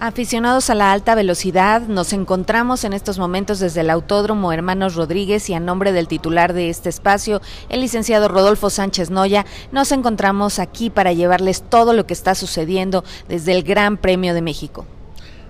[0.00, 5.50] Aficionados a la alta velocidad, nos encontramos en estos momentos desde el Autódromo Hermanos Rodríguez
[5.50, 10.60] y a nombre del titular de este espacio, el licenciado Rodolfo Sánchez Noya, nos encontramos
[10.60, 14.86] aquí para llevarles todo lo que está sucediendo desde el Gran Premio de México.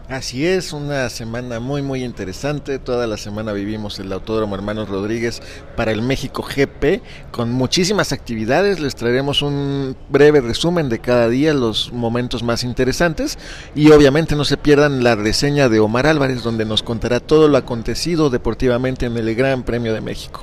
[0.08, 2.78] Así es, una semana muy muy interesante.
[2.78, 5.42] Toda la semana vivimos el Autódromo Hermanos Rodríguez
[5.76, 8.80] para el México GP con muchísimas actividades.
[8.80, 13.38] Les traeremos un breve resumen de cada día, los momentos más interesantes
[13.74, 17.58] y obviamente no se pierdan la reseña de Omar Álvarez donde nos contará todo lo
[17.58, 20.42] acontecido deportivamente en el Gran Premio de México.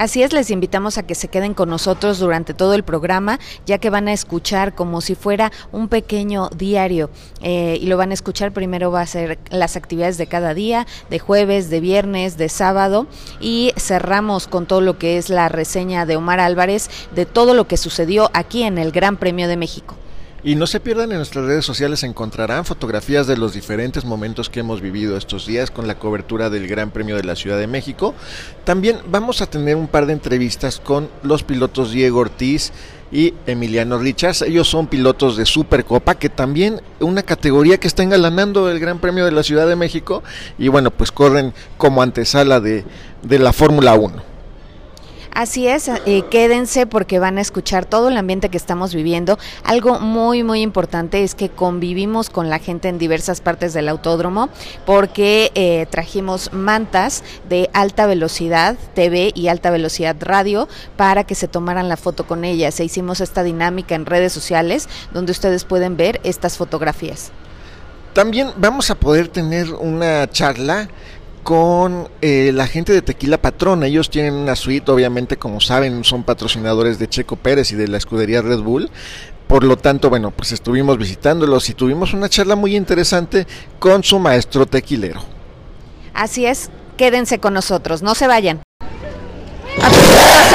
[0.00, 3.76] Así es, les invitamos a que se queden con nosotros durante todo el programa, ya
[3.76, 7.10] que van a escuchar como si fuera un pequeño diario.
[7.42, 10.86] Eh, y lo van a escuchar, primero va a ser las actividades de cada día,
[11.10, 13.08] de jueves, de viernes, de sábado.
[13.40, 17.68] Y cerramos con todo lo que es la reseña de Omar Álvarez de todo lo
[17.68, 19.96] que sucedió aquí en el Gran Premio de México.
[20.42, 24.60] Y no se pierdan en nuestras redes sociales, encontrarán fotografías de los diferentes momentos que
[24.60, 28.14] hemos vivido estos días con la cobertura del Gran Premio de la Ciudad de México.
[28.64, 32.72] También vamos a tener un par de entrevistas con los pilotos Diego Ortiz
[33.12, 34.40] y Emiliano Richards.
[34.40, 39.26] Ellos son pilotos de Supercopa, que también una categoría que está engalanando el Gran Premio
[39.26, 40.22] de la Ciudad de México
[40.58, 42.86] y bueno, pues corren como antesala de,
[43.22, 44.29] de la Fórmula 1.
[45.32, 49.38] Así es, eh, quédense porque van a escuchar todo el ambiente que estamos viviendo.
[49.62, 54.48] Algo muy, muy importante es que convivimos con la gente en diversas partes del autódromo
[54.86, 61.48] porque eh, trajimos mantas de alta velocidad TV y alta velocidad radio para que se
[61.48, 62.80] tomaran la foto con ellas.
[62.80, 67.30] E hicimos esta dinámica en redes sociales donde ustedes pueden ver estas fotografías.
[68.12, 70.88] También vamos a poder tener una charla
[71.42, 73.82] con eh, la gente de Tequila Patrón.
[73.82, 77.98] Ellos tienen una suite, obviamente, como saben, son patrocinadores de Checo Pérez y de la
[77.98, 78.90] escudería Red Bull.
[79.46, 83.46] Por lo tanto, bueno, pues estuvimos visitándolos y tuvimos una charla muy interesante
[83.78, 85.20] con su maestro tequilero.
[86.14, 88.62] Así es, quédense con nosotros, no se vayan.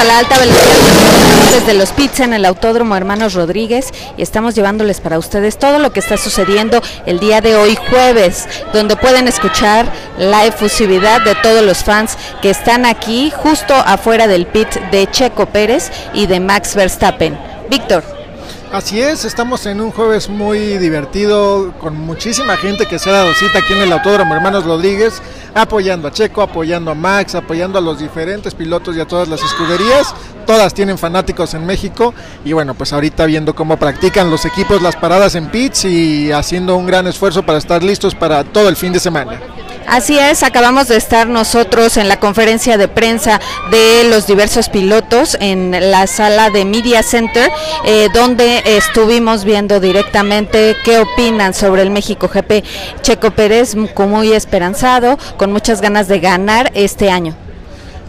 [0.00, 1.16] A la alta velocidad
[1.52, 5.90] desde los pits en el Autódromo Hermanos Rodríguez y estamos llevándoles para ustedes todo lo
[5.92, 9.86] que está sucediendo el día de hoy jueves, donde pueden escuchar
[10.18, 15.46] la efusividad de todos los fans que están aquí justo afuera del pit de Checo
[15.46, 17.38] Pérez y de Max Verstappen.
[17.70, 18.25] Víctor.
[18.72, 23.32] Así es, estamos en un jueves muy divertido, con muchísima gente que se ha dado
[23.32, 25.22] cita aquí en el Autódromo Hermanos Rodríguez,
[25.54, 29.40] apoyando a Checo, apoyando a Max, apoyando a los diferentes pilotos y a todas las
[29.40, 30.12] escuderías.
[30.46, 32.12] Todas tienen fanáticos en México
[32.44, 36.76] y bueno, pues ahorita viendo cómo practican los equipos las paradas en pits y haciendo
[36.76, 39.40] un gran esfuerzo para estar listos para todo el fin de semana.
[39.86, 45.36] Así es, acabamos de estar nosotros en la conferencia de prensa de los diversos pilotos
[45.40, 47.50] en la sala de Media Center,
[47.84, 52.64] eh, donde estuvimos viendo directamente qué opinan sobre el México GP.
[53.02, 57.36] Checo Pérez muy esperanzado, con muchas ganas de ganar este año.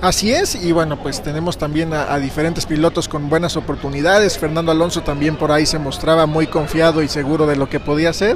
[0.02, 4.38] Así es, y bueno, pues tenemos también a, a diferentes pilotos con buenas oportunidades.
[4.38, 8.10] Fernando Alonso también por ahí se mostraba muy confiado y seguro de lo que podía
[8.10, 8.36] hacer.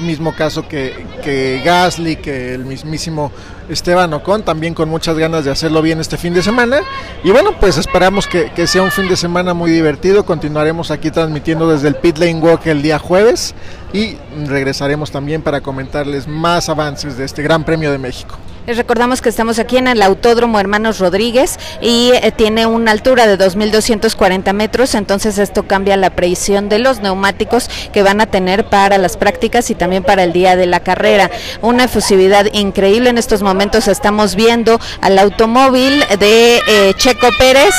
[0.00, 3.30] Mismo caso que, que Gasly, que el mismísimo
[3.68, 6.80] Esteban Ocon, también con muchas ganas de hacerlo bien este fin de semana.
[7.22, 10.26] Y bueno, pues esperamos que, que sea un fin de semana muy divertido.
[10.26, 13.54] Continuaremos aquí transmitiendo desde el Pit Lane Walk el día jueves
[13.92, 14.16] y
[14.46, 18.36] regresaremos también para comentarles más avances de este Gran Premio de México.
[18.66, 23.26] Les recordamos que estamos aquí en el Autódromo Hermanos Rodríguez y eh, tiene una altura
[23.26, 28.64] de 2.240 metros, entonces esto cambia la presión de los neumáticos que van a tener
[28.70, 31.30] para las prácticas y también para el día de la carrera.
[31.60, 37.74] Una efusividad increíble en estos momentos estamos viendo al automóvil de eh, Checo Pérez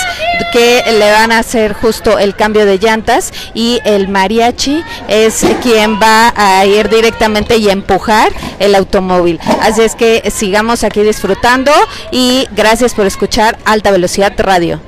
[0.52, 6.00] que le van a hacer justo el cambio de llantas y el mariachi es quien
[6.00, 9.40] va a ir directamente y empujar el automóvil.
[9.62, 11.72] Así es que sigamos aquí disfrutando
[12.12, 14.80] y gracias por escuchar Alta Velocidad Radio.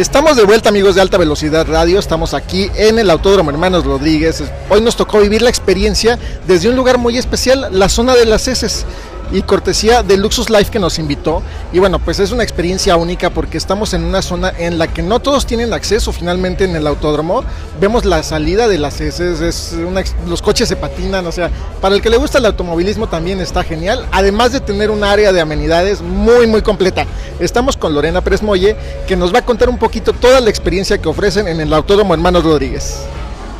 [0.00, 4.42] Estamos de vuelta amigos de Alta Velocidad Radio, estamos aquí en el Autódromo Hermanos Rodríguez.
[4.70, 8.48] Hoy nos tocó vivir la experiencia desde un lugar muy especial, la zona de las
[8.48, 8.86] heces.
[9.32, 11.42] Y cortesía de Luxus Life que nos invitó.
[11.72, 15.02] Y bueno, pues es una experiencia única porque estamos en una zona en la que
[15.02, 17.44] no todos tienen acceso finalmente en el autódromo.
[17.80, 19.74] Vemos la salida de las heces, es
[20.26, 21.50] los coches se patinan, o sea,
[21.80, 25.32] para el que le gusta el automovilismo también está genial, además de tener un área
[25.32, 27.06] de amenidades muy muy completa.
[27.38, 30.98] Estamos con Lorena Pérez Molle que nos va a contar un poquito toda la experiencia
[30.98, 32.98] que ofrecen en el Autódromo Hermanos Rodríguez.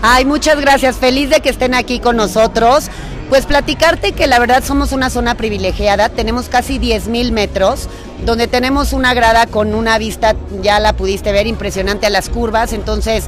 [0.02, 0.96] Ay, muchas gracias.
[0.96, 2.86] Feliz de que estén aquí con nosotros.
[3.30, 6.08] Pues platicarte que la verdad somos una zona privilegiada.
[6.08, 7.88] Tenemos casi 10 mil metros,
[8.26, 12.72] donde tenemos una grada con una vista, ya la pudiste ver, impresionante a las curvas.
[12.72, 13.26] Entonces,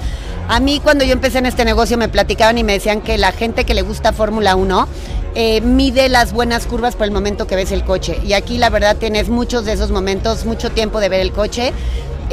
[0.49, 3.31] a mí cuando yo empecé en este negocio me platicaban y me decían que la
[3.31, 4.89] gente que le gusta Fórmula 1
[5.37, 8.19] eh, mide las buenas curvas por el momento que ves el coche.
[8.27, 11.73] Y aquí la verdad tienes muchos de esos momentos, mucho tiempo de ver el coche.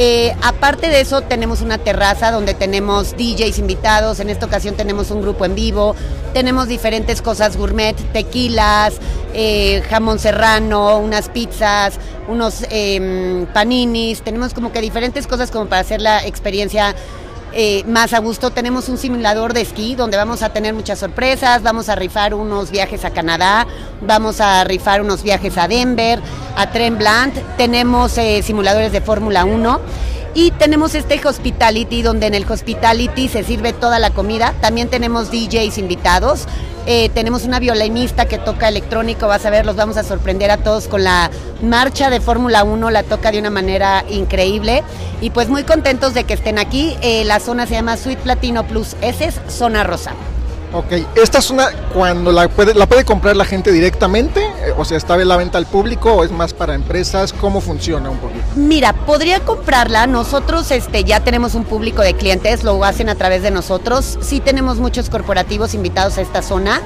[0.02, 4.22] Eh, aparte de eso, tenemos una terraza donde tenemos DJs invitados.
[4.22, 5.94] En esta ocasión tenemos un grupo en vivo.
[6.34, 8.94] Tenemos diferentes cosas gourmet, tequilas,
[9.34, 12.00] eh, jamón serrano, unas pizzas,
[12.30, 14.22] unos em, paninis.
[14.22, 16.96] Tenemos como que diferentes cosas como para hacer la experiencia
[17.54, 18.52] eh, más a gusto.
[18.52, 22.72] Tenemos un simulador de esquí donde vamos a tener muchas sorpresas, vamos a rifar unos
[22.72, 23.68] viajes a Canadá,
[24.02, 26.20] vamos a rifar unos viajes a Denver,
[26.56, 29.80] a Tremblant, tenemos eh, simuladores de Fórmula 1
[30.34, 34.54] y tenemos este hospitality donde en el hospitality se sirve toda la comida.
[34.62, 36.46] También tenemos DJs invitados.
[36.92, 40.58] Eh, tenemos una violinista que toca electrónico, vas a ver, los vamos a sorprender a
[40.58, 41.30] todos con la
[41.62, 44.84] marcha de Fórmula 1, la toca de una manera increíble
[45.22, 46.98] y pues muy contentos de que estén aquí.
[47.04, 50.14] Eh, la zona se llama Suite Platino Plus, esa es zona rosa.
[50.72, 54.86] Ok, esta es una, cuando la puede, la puede comprar la gente directamente, eh, o
[54.86, 58.44] sea, está la venta al público o es más para empresas, ¿cómo funciona un poquito?
[58.56, 63.42] Mira, podría comprarla, nosotros este, ya tenemos un público de clientes, lo hacen a través
[63.42, 66.82] de nosotros, sí tenemos muchos corporativos invitados a esta zona,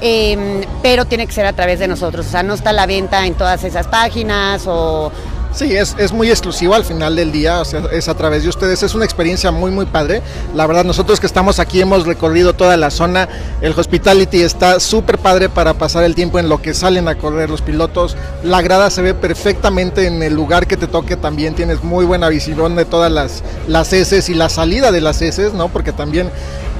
[0.00, 3.26] em, pero tiene que ser a través de nosotros, o sea, no está la venta
[3.26, 5.12] en todas esas páginas o
[5.56, 8.50] Sí, es, es, muy exclusivo al final del día, o sea, es a través de
[8.50, 10.20] ustedes, es una experiencia muy muy padre.
[10.54, 13.26] La verdad, nosotros que estamos aquí hemos recorrido toda la zona,
[13.62, 17.48] el hospitality está súper padre para pasar el tiempo en lo que salen a correr
[17.48, 18.18] los pilotos.
[18.44, 22.28] La grada se ve perfectamente en el lugar que te toque, también tienes muy buena
[22.28, 25.68] visión de todas las, las heces y la salida de las heces, ¿no?
[25.68, 26.30] Porque también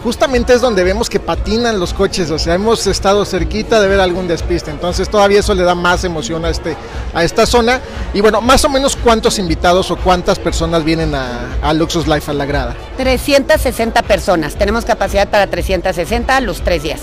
[0.02, 4.00] justamente es donde vemos que patinan los coches, o sea, hemos estado cerquita de ver
[4.00, 6.76] algún despiste, entonces todavía eso le da más emoción a, este,
[7.14, 7.80] a esta zona.
[8.14, 12.30] Y bueno, más o menos cuántos invitados o cuántas personas vienen a, a Luxus Life
[12.30, 12.76] a la grada.
[12.96, 17.00] 360 personas, tenemos capacidad para 360 los tres días.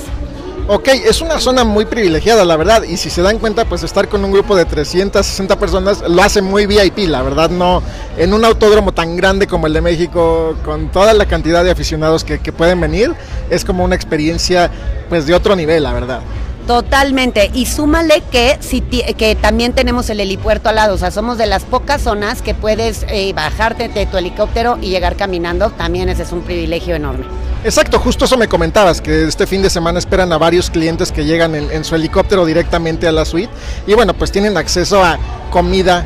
[0.65, 4.07] Ok, es una zona muy privilegiada, la verdad, y si se dan cuenta, pues estar
[4.07, 7.83] con un grupo de 360 personas lo hace muy VIP, la verdad, no
[8.17, 12.23] en un autódromo tan grande como el de México, con toda la cantidad de aficionados
[12.23, 13.13] que, pueden venir,
[13.49, 14.71] es como una experiencia
[15.09, 16.21] pues de otro nivel, la verdad.
[16.65, 17.51] Totalmente.
[17.53, 20.93] Y súmale que, si que también tenemos el helipuerto al lado.
[20.93, 24.89] O sea, somos de las pocas zonas que puedes eh, bajarte de tu helicóptero y
[24.89, 25.71] llegar caminando.
[25.71, 27.25] También ese es un privilegio enorme.
[27.63, 31.23] Exacto, justo eso me comentabas, que este fin de semana esperan a varios clientes que
[31.23, 33.51] llegan en, su helicóptero directamente a la suite.
[33.87, 35.17] Y bueno, pues tienen acceso a
[35.49, 36.05] comida,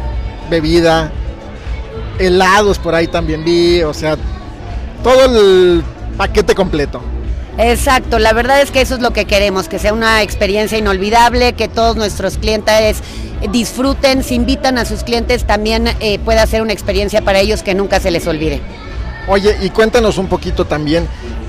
[0.52, 1.12] bebida,
[2.20, 3.82] helados por ahí también vi.
[3.82, 4.18] O sea,
[5.04, 5.84] todo el
[6.16, 7.02] paquete completo.
[7.58, 11.54] Exacto, la verdad es que eso es lo que queremos, que sea una experiencia inolvidable,
[11.54, 13.02] que todos nuestros clientes
[13.52, 17.74] disfruten, si invitan a sus clientes también eh, pueda ser una experiencia para ellos que
[17.74, 18.62] nunca se les olvide.
[19.28, 21.08] Oye, y cuéntanos un poquito también,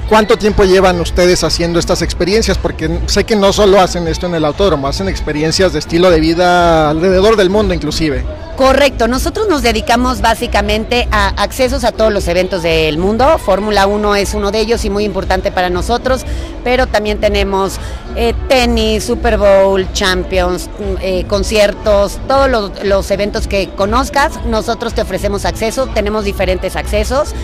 [0.08, 2.56] ¿Cuánto tiempo llevan ustedes haciendo estas experiencias?
[2.56, 6.18] Porque sé que no solo hacen esto en el autódromo, hacen experiencias de estilo de
[6.18, 8.24] vida alrededor del mundo inclusive.
[8.56, 13.36] Correcto, nosotros nos dedicamos básicamente a accesos a todos los eventos del mundo.
[13.36, 16.22] Fórmula 1 es uno de ellos y muy importante para nosotros,
[16.64, 17.78] pero también tenemos
[18.16, 20.70] eh, tenis, Super Bowl, Champions,
[21.02, 27.34] eh, conciertos, todos los, los eventos que conozcas, nosotros te ofrecemos acceso, tenemos diferentes accesos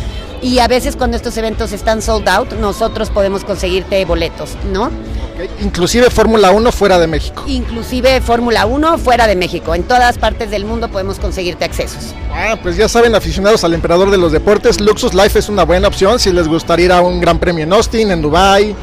[0.43, 4.91] y a veces cuando estos eventos están sold out, nosotros podemos conseguirte boletos, ¿no?
[5.61, 7.43] Inclusive Fórmula 1 fuera de México.
[7.47, 9.75] Inclusive Fórmula 1 fuera de México.
[9.75, 12.15] En todas partes del mundo podemos conseguirte accesos.
[12.33, 15.89] Ah, pues ya saben, aficionados al emperador de los deportes, Luxus Life es una buena
[15.89, 18.77] opción si les gustaría ir a un gran premio en Austin, en Dubai,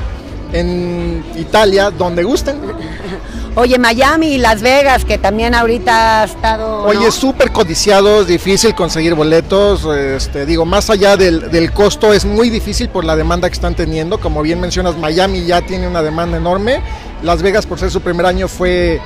[0.52, 2.58] en Italia, donde gusten.
[3.54, 6.84] Oye, Miami y Las Vegas, que también ahorita ha estado...
[6.84, 12.50] Oye, súper codiciado, difícil conseguir boletos, este, digo, más allá del, del, costo, es muy
[12.50, 16.38] difícil por la demanda que están teniendo, como bien mencionas, Miami ya tiene una demanda
[16.38, 16.82] enorme,
[17.24, 19.02] Las Vegas por ser su primer año fue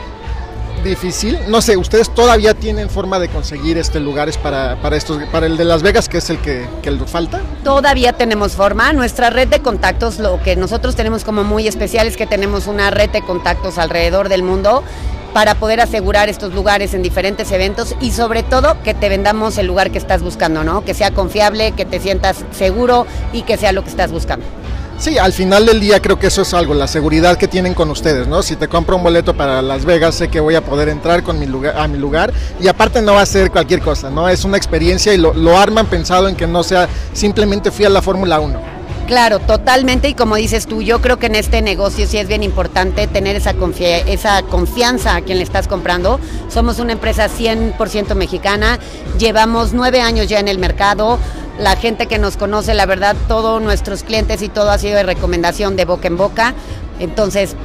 [0.85, 1.37] difícil.
[1.47, 5.57] No sé, ¿ustedes todavía tienen forma de conseguir este lugares para, para, estos, para el
[5.57, 6.65] de Las Vegas, que es el que,
[7.07, 7.41] falta?
[7.63, 8.93] Todavía tenemos forma.
[8.93, 12.91] Nuestra red de contactos, lo que nosotros tenemos como muy especial es que tenemos una
[12.91, 14.83] red de contactos alrededor del mundo
[15.33, 19.67] para poder asegurar estos lugares en diferentes eventos y sobre todo que te vendamos el
[19.67, 20.85] lugar que estás buscando, ¿no?
[20.85, 24.45] Que sea confiable, que te sientas seguro y que sea lo que estás buscando.
[24.97, 27.91] Sí, al final del día creo que eso es algo, la seguridad que tienen con
[27.91, 28.41] ustedes, ¿no?
[28.41, 31.37] Si te compro un boleto para Las Vegas, sé que voy a poder entrar con
[31.37, 34.29] mi lugar, a mi lugar y aparte no va a ser cualquier cosa, ¿no?
[34.29, 37.89] Es una experiencia y lo, lo arman pensado en que no sea simplemente fui a
[37.89, 38.75] la Fórmula 1.
[39.07, 40.09] Claro, totalmente.
[40.09, 43.35] Y como dices tú, yo creo que en este negocio sí es bien importante tener
[43.35, 43.53] esa,
[44.07, 46.19] esa confianza a quien le estás comprando.
[46.49, 48.79] Somos una empresa 100% mexicana,
[49.19, 51.19] llevamos nueve años ya en el mercado.
[51.59, 55.03] La gente que nos conoce, la verdad, todos nuestros clientes y todo ha sido de
[55.03, 56.53] recomendación de boca en boca.
[56.99, 57.55] Entonces,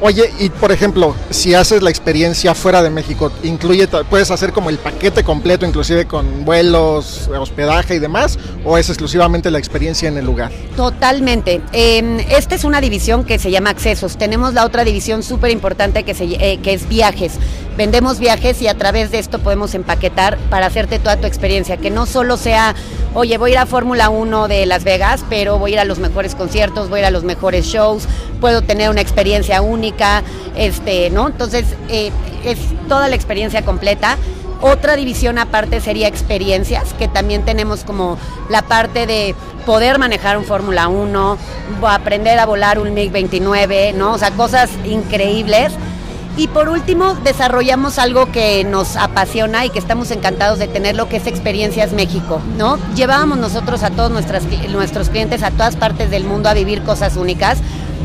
[0.00, 4.70] Oye, y por ejemplo, si haces la experiencia fuera de México, incluye, puedes hacer como
[4.70, 10.16] el paquete completo, inclusive con vuelos, hospedaje y demás, o es exclusivamente la experiencia en
[10.16, 10.52] el lugar.
[10.76, 11.60] Totalmente.
[11.72, 14.16] Eh, esta es una división que se llama accesos.
[14.16, 17.32] Tenemos la otra división súper importante que, eh, que es viajes.
[17.78, 21.90] Vendemos viajes y a través de esto podemos empaquetar para hacerte toda tu experiencia, que
[21.90, 22.74] no solo sea,
[23.14, 25.84] oye, voy a ir a Fórmula 1 de Las Vegas, pero voy a ir a
[25.84, 28.08] los mejores conciertos, voy a ir a los mejores shows,
[28.40, 29.87] puedo tener una experiencia única,
[30.56, 31.28] este, ¿no?
[31.28, 32.10] Entonces, eh,
[32.44, 34.16] es toda la experiencia completa.
[34.60, 38.18] Otra división aparte sería experiencias, que también tenemos como
[38.48, 41.38] la parte de poder manejar un Fórmula 1,
[41.88, 44.14] aprender a volar un MiG-29, ¿no?
[44.14, 45.72] O sea, cosas increíbles.
[46.36, 51.08] Y por último, desarrollamos algo que nos apasiona y que estamos encantados de tener, lo
[51.08, 52.78] que es Experiencias México, ¿no?
[52.94, 57.58] Llevábamos nosotros a todos nuestros clientes a todas partes del mundo a vivir cosas únicas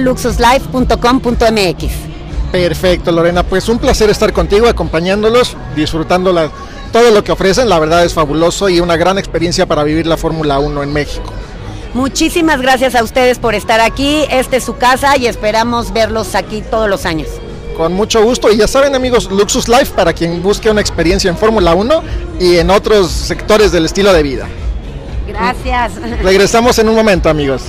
[0.00, 2.09] luxuslife.com.mx.
[2.52, 3.42] Perfecto, Lorena.
[3.42, 6.50] Pues un placer estar contigo, acompañándolos, disfrutando la,
[6.92, 7.68] todo lo que ofrecen.
[7.68, 11.32] La verdad es fabuloso y una gran experiencia para vivir la Fórmula 1 en México.
[11.94, 14.24] Muchísimas gracias a ustedes por estar aquí.
[14.30, 17.28] Esta es su casa y esperamos verlos aquí todos los años.
[17.76, 18.50] Con mucho gusto.
[18.50, 22.02] Y ya saben, amigos, Luxus Life para quien busque una experiencia en Fórmula 1
[22.38, 24.48] y en otros sectores del estilo de vida.
[25.26, 25.92] Gracias.
[26.22, 27.62] Regresamos en un momento, amigos.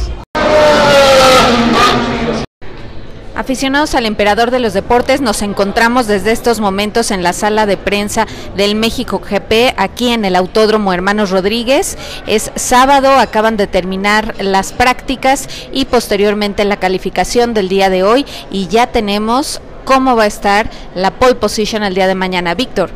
[3.42, 7.76] Aficionados al emperador de los deportes, nos encontramos desde estos momentos en la sala de
[7.76, 11.98] prensa del México GP, aquí en el Autódromo Hermanos Rodríguez.
[12.28, 18.28] Es sábado, acaban de terminar las prácticas y posteriormente la calificación del día de hoy
[18.52, 22.54] y ya tenemos cómo va a estar la pole position el día de mañana.
[22.54, 22.92] Víctor.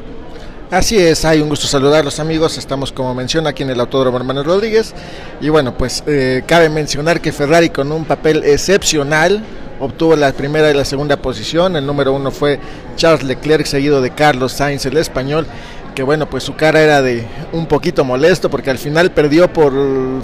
[0.70, 4.46] Así es, hay un gusto saludarlos amigos, estamos como menciona aquí en el Autódromo Hermanos
[4.46, 4.94] Rodríguez
[5.42, 9.44] y bueno, pues eh, cabe mencionar que Ferrari con un papel excepcional
[9.80, 11.76] obtuvo la primera y la segunda posición.
[11.76, 12.60] El número uno fue
[12.96, 15.46] Charles Leclerc, seguido de Carlos Sainz, el español,
[15.94, 19.74] que bueno, pues su cara era de un poquito molesto porque al final perdió por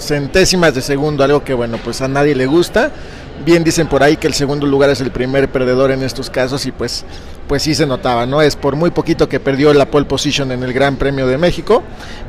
[0.00, 2.92] centésimas de segundo, algo que bueno, pues a nadie le gusta.
[3.44, 6.64] Bien dicen por ahí que el segundo lugar es el primer perdedor en estos casos
[6.66, 7.04] y pues
[7.48, 8.40] pues sí se notaba, ¿no?
[8.40, 11.82] Es por muy poquito que perdió la pole position en el Gran Premio de México.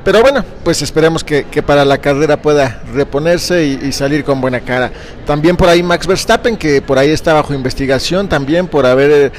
[0.03, 4.41] Pero bueno, pues esperemos que, que para la carrera pueda reponerse y, y, salir con
[4.41, 4.91] buena cara.
[5.25, 9.31] También por ahí Max Verstappen, que por ahí está bajo investigación también por haber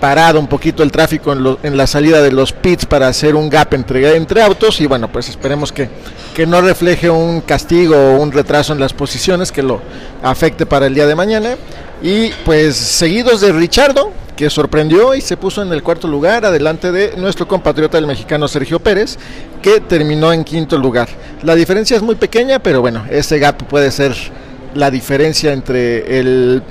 [0.00, 3.72] parado un poquito el tráfico en, la salida de los pits para hacer un gap
[3.74, 5.88] entre, entre autos y bueno, pues esperemos que,
[6.34, 9.80] que, no refleje un castigo o un retraso en las posiciones que lo
[10.22, 11.56] afecte para el día de mañana.
[12.02, 16.90] Y pues seguidos de Richardo, que sorprendió y se puso en el cuarto lugar, adelante
[16.92, 19.18] de nuestro compatriota el mexicano Sergio Pérez,
[19.60, 21.10] que terminó en quinto lugar.
[21.42, 24.14] La diferencia es muy pequeña, pero bueno, ese gap puede ser
[24.74, 26.62] la diferencia entre el,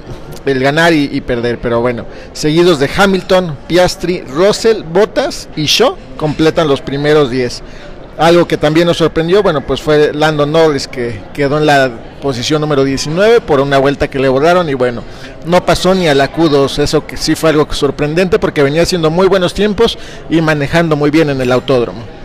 [0.46, 1.60] el ganar y, perder.
[1.60, 7.62] Pero bueno, seguidos de Hamilton, Piastri, Russell, Bottas y Shaw completan los primeros 10.
[8.18, 11.90] Algo que también nos sorprendió, bueno, pues fue Lando Norris que quedó en la
[12.22, 15.04] posición número 19 por una vuelta que le borraron y bueno,
[15.46, 19.10] no pasó ni a la Q2, eso que sí fue algo sorprendente porque venía haciendo
[19.10, 19.98] muy buenos tiempos
[20.30, 22.19] y manejando muy bien en el autódromo.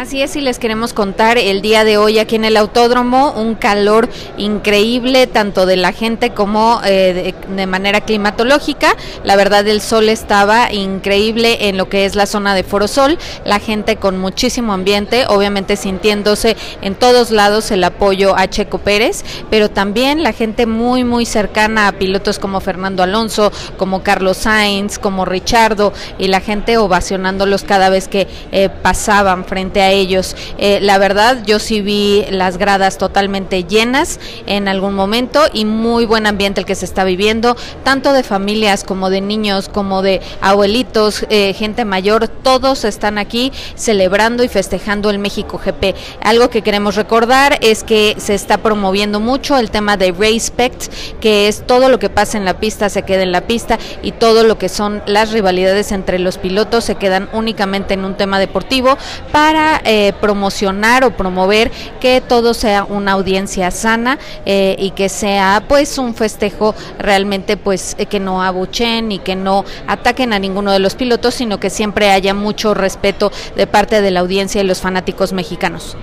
[0.00, 3.54] Así es, y les queremos contar el día de hoy aquí en el autódromo un
[3.54, 8.96] calor increíble, tanto de la gente como eh, de, manera climatológica.
[9.24, 13.58] La verdad, el sol estaba increíble en lo que es la zona de Forosol, la
[13.58, 19.68] gente con muchísimo ambiente, obviamente sintiéndose en todos lados el apoyo a Checo Pérez, pero
[19.68, 25.26] también la gente muy, muy cercana a pilotos como Fernando Alonso, como Carlos Sainz, como
[25.26, 30.36] Richardo, y la gente ovacionándolos cada vez que eh, pasaban frente a ellos.
[30.58, 36.04] Eh, la verdad, yo sí vi las gradas totalmente llenas en algún momento y muy
[36.06, 40.20] buen ambiente el que se está viviendo, tanto de familias como de niños, como de
[40.40, 45.94] abuelitos, eh, gente mayor, todos están aquí celebrando y festejando el México GP.
[46.22, 51.48] Algo que queremos recordar es que se está promoviendo mucho el tema de Respect, que
[51.48, 54.44] es todo lo que pasa en la pista se queda en la pista y todo
[54.44, 58.96] lo que son las rivalidades entre los pilotos se quedan únicamente en un tema deportivo
[59.32, 61.70] para eh, promocionar o promover
[62.00, 67.96] que todo sea una audiencia sana eh, y que sea pues un festejo realmente pues
[67.98, 71.70] eh, que no abuchen y que no ataquen a ninguno de los pilotos, sino que
[71.70, 75.96] siempre haya mucho respeto de parte de la audiencia y los fanáticos mexicanos.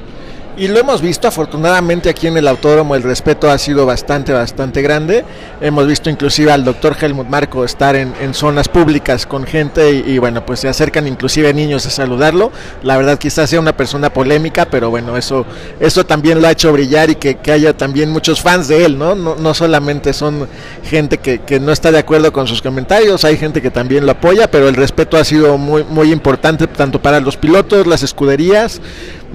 [0.59, 4.81] Y lo hemos visto, afortunadamente aquí en el autódromo el respeto ha sido bastante, bastante
[4.81, 5.23] grande.
[5.61, 10.43] Hemos visto inclusive al doctor Helmut Marco estar en, zonas públicas con gente y, bueno,
[10.47, 12.51] pues se acercan inclusive niños a saludarlo.
[12.81, 15.45] La verdad quizás sea una persona polémica, pero bueno, eso,
[15.79, 19.13] eso también lo ha hecho brillar y que, haya también muchos fans de él, ¿no?
[19.13, 20.47] No, no solamente son
[20.83, 24.13] gente que, que, no está de acuerdo con sus comentarios, hay gente que también lo
[24.13, 28.81] apoya, pero el respeto ha sido muy, muy importante tanto para los pilotos, las escuderías,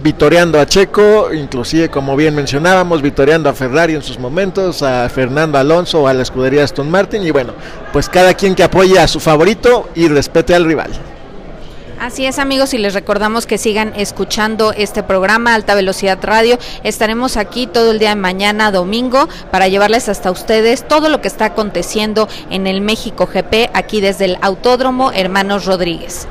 [0.02, 5.58] vitoreando a Checo, inclusive como bien mencionábamos, vitoreando a Ferrari en sus momentos, a Fernando
[5.58, 7.54] Alonso, a la escudería Aston Martin y bueno,
[7.92, 10.90] pues cada quien que apoye a su favorito y respete al rival.
[12.02, 16.58] Así es amigos y les recordamos que sigan escuchando este programa Alta Velocidad Radio.
[16.82, 21.28] Estaremos aquí todo el día de mañana, domingo, para llevarles hasta ustedes todo lo que
[21.28, 26.26] está aconteciendo en el México GP aquí desde el Autódromo Hermanos Rodríguez.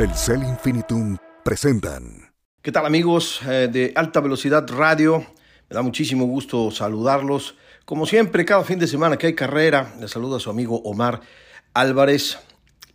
[0.00, 2.32] Telcel Infinitum presentan.
[2.62, 5.18] ¿Qué tal amigos eh, de Alta Velocidad Radio?
[5.68, 7.56] Me da muchísimo gusto saludarlos.
[7.84, 11.20] Como siempre, cada fin de semana que hay carrera, les saluda a su amigo Omar
[11.74, 12.38] Álvarez.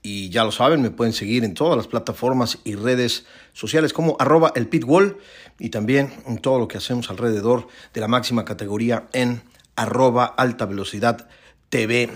[0.01, 4.17] Y ya lo saben, me pueden seguir en todas las plataformas y redes sociales como
[4.17, 5.19] arroba el pitwall
[5.59, 9.43] y también en todo lo que hacemos alrededor de la máxima categoría en
[9.75, 11.27] arroba alta velocidad
[11.69, 12.09] TV.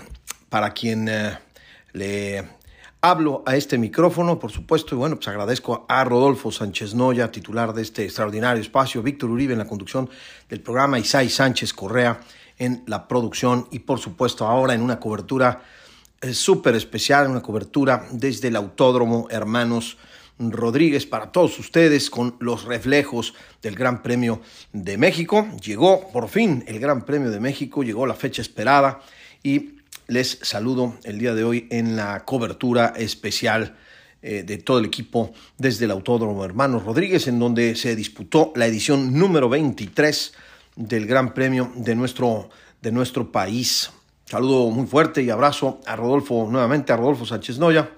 [0.48, 1.38] Para quien eh,
[1.92, 2.58] le
[3.02, 7.72] Hablo a este micrófono, por supuesto, y bueno, pues agradezco a Rodolfo Sánchez Noya, titular
[7.72, 10.10] de este extraordinario espacio, Víctor Uribe en la conducción
[10.50, 12.20] del programa, Isai Sánchez Correa
[12.58, 15.62] en la producción y por supuesto ahora en una cobertura
[16.20, 19.96] eh, súper especial, una cobertura desde el Autódromo Hermanos
[20.38, 23.32] Rodríguez para todos ustedes con los reflejos
[23.62, 24.42] del Gran Premio
[24.74, 25.48] de México.
[25.64, 29.00] Llegó por fin el Gran Premio de México, llegó la fecha esperada
[29.42, 29.79] y
[30.10, 33.76] les saludo el día de hoy en la cobertura especial
[34.22, 38.66] eh, de todo el equipo desde el Autódromo Hermanos Rodríguez, en donde se disputó la
[38.66, 40.32] edición número 23
[40.74, 42.50] del Gran Premio de nuestro,
[42.82, 43.92] de nuestro país.
[44.24, 47.90] Saludo muy fuerte y abrazo a Rodolfo, nuevamente a Rodolfo Sánchez Noya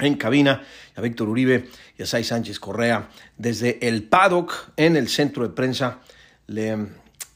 [0.00, 0.64] en cabina,
[0.96, 5.54] a Víctor Uribe y a Sai Sánchez Correa desde el paddock en el centro de
[5.54, 6.00] prensa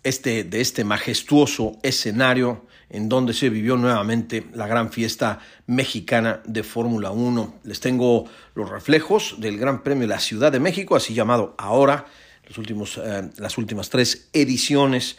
[0.03, 6.63] este, de este majestuoso escenario en donde se vivió nuevamente la gran fiesta mexicana de
[6.63, 7.61] Fórmula 1.
[7.65, 12.05] Les tengo los reflejos del Gran Premio de la Ciudad de México, así llamado ahora,
[12.47, 15.17] los últimos, eh, las últimas tres ediciones.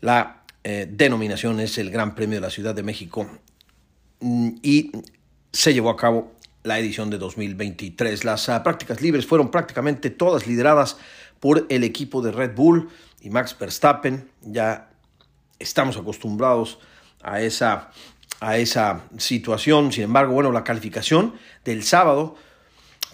[0.00, 3.28] La eh, denominación es el Gran Premio de la Ciudad de México
[4.20, 4.92] mm, y
[5.52, 8.24] se llevó a cabo la edición de 2023.
[8.24, 10.96] Las ah, prácticas libres fueron prácticamente todas lideradas
[11.40, 12.88] por el equipo de Red Bull
[13.20, 14.30] y Max Verstappen.
[14.42, 14.90] Ya
[15.58, 16.78] estamos acostumbrados
[17.22, 17.90] a esa,
[18.40, 19.92] a esa situación.
[19.92, 22.36] Sin embargo, bueno, la calificación del sábado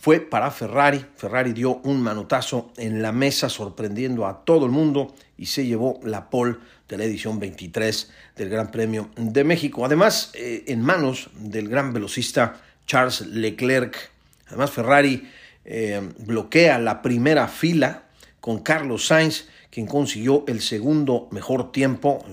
[0.00, 1.04] fue para Ferrari.
[1.16, 5.98] Ferrari dio un manotazo en la mesa sorprendiendo a todo el mundo y se llevó
[6.02, 6.56] la pole
[6.88, 9.84] de la edición 23 del Gran Premio de México.
[9.84, 14.10] Además, eh, en manos del gran velocista Charles Leclerc.
[14.48, 15.30] Además, Ferrari
[15.64, 18.02] eh, bloquea la primera fila
[18.40, 22.24] con Carlos Sainz, quien consiguió el segundo mejor tiempo,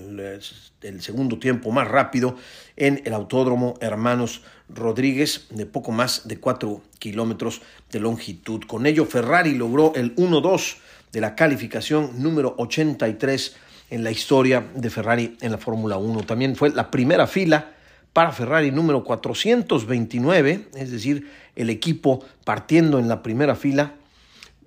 [0.80, 2.36] el segundo tiempo más rápido
[2.76, 8.62] en el Autódromo Hermanos Rodríguez de poco más de 4 kilómetros de longitud.
[8.68, 10.76] Con ello, Ferrari logró el 1-2
[11.10, 13.56] de la calificación número 83
[13.90, 16.22] en la historia de Ferrari en la Fórmula 1.
[16.22, 17.72] También fue la primera fila
[18.12, 23.96] para Ferrari número 429, es decir, el equipo partiendo en la primera fila,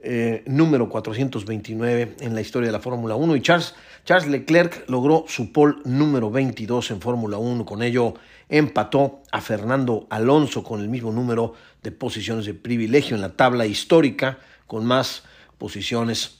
[0.07, 3.73] eh, número 429 en la historia de la Fórmula 1 y Charles,
[4.05, 8.13] Charles Leclerc logró su pole número 22 en Fórmula 1, con ello
[8.47, 13.65] empató a Fernando Alonso con el mismo número de posiciones de privilegio en la tabla
[13.65, 14.37] histórica,
[14.67, 15.23] con más
[15.57, 16.37] posiciones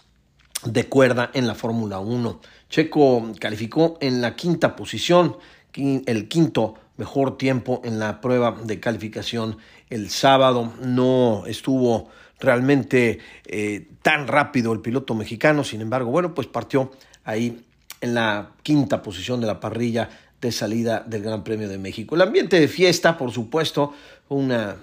[0.64, 2.40] de cuerda en la Fórmula 1.
[2.70, 5.38] Checo calificó en la quinta posición,
[5.74, 9.58] el quinto mejor tiempo en la prueba de calificación
[9.90, 10.72] el sábado.
[10.82, 16.92] No estuvo realmente eh, tan rápido el piloto mexicano, sin embargo, bueno, pues partió
[17.24, 17.66] ahí
[18.02, 20.10] en la quinta posición de la parrilla
[20.42, 22.16] de salida del Gran Premio de México.
[22.16, 23.94] El ambiente de fiesta, por supuesto,
[24.30, 24.76] una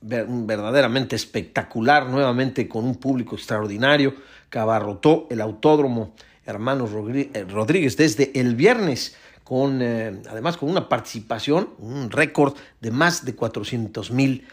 [0.00, 4.14] verdaderamente espectacular, nuevamente con un público extraordinario
[4.50, 10.88] que abarrotó el autódromo Hermanos eh, Rodríguez desde el viernes, con, eh, además con una
[10.88, 14.46] participación, un récord de más de 400 mil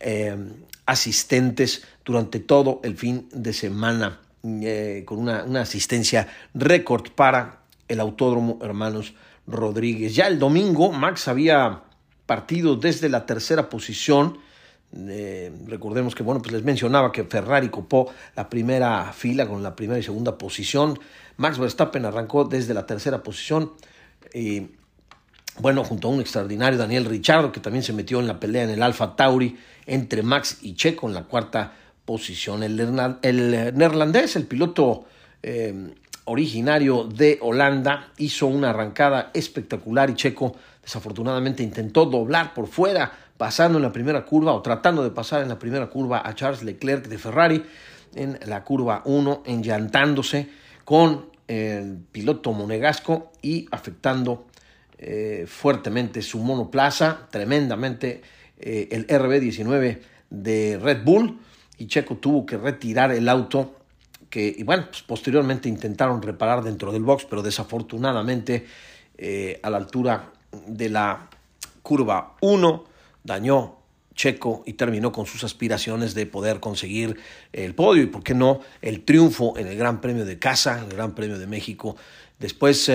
[0.00, 0.36] eh,
[0.86, 4.20] asistentes durante todo el fin de semana,
[5.04, 9.14] con una, asistencia récord para el autódromo Hermanos
[9.46, 10.14] Rodríguez.
[10.14, 11.82] Ya el domingo, Max había
[12.26, 14.38] partido desde la tercera posición,
[15.08, 19.76] eh, recordemos que, bueno, pues les mencionaba que Ferrari copó la primera fila con la
[19.76, 20.98] primera y segunda posición.
[21.36, 23.72] Max Verstappen arrancó desde la tercera posición.
[24.32, 24.68] Y,
[25.58, 28.70] bueno, junto a un extraordinario Daniel Richardo, que también se metió en la pelea en
[28.70, 31.72] el Alfa Tauri entre Max y Checo en la cuarta
[32.04, 32.62] posición.
[32.62, 35.04] El, neerlandés, el piloto
[35.42, 43.10] eh, originario de Holanda, hizo una arrancada espectacular y Checo desafortunadamente intentó doblar por fuera
[43.36, 46.62] pasando en la primera curva o tratando de pasar en la primera curva a Charles
[46.62, 47.64] Leclerc de Ferrari
[48.14, 50.48] en la curva 1, enllantándose
[50.84, 54.46] con el piloto monegasco y afectando
[54.98, 58.22] eh, fuertemente su monoplaza, tremendamente
[58.58, 59.98] eh, el RB19
[60.30, 61.38] de Red Bull
[61.76, 63.76] y Checo tuvo que retirar el auto
[64.30, 68.66] que, y bueno, pues posteriormente intentaron reparar dentro del box, pero desafortunadamente
[69.18, 70.32] eh, a la altura
[70.66, 71.28] de la
[71.82, 72.84] curva 1
[73.22, 73.76] dañó
[74.14, 77.20] Checo y terminó con sus aspiraciones de poder conseguir
[77.52, 80.96] el podio y, por qué no, el triunfo en el Gran Premio de Casa, el
[80.96, 81.96] Gran Premio de México.
[82.38, 82.90] Después,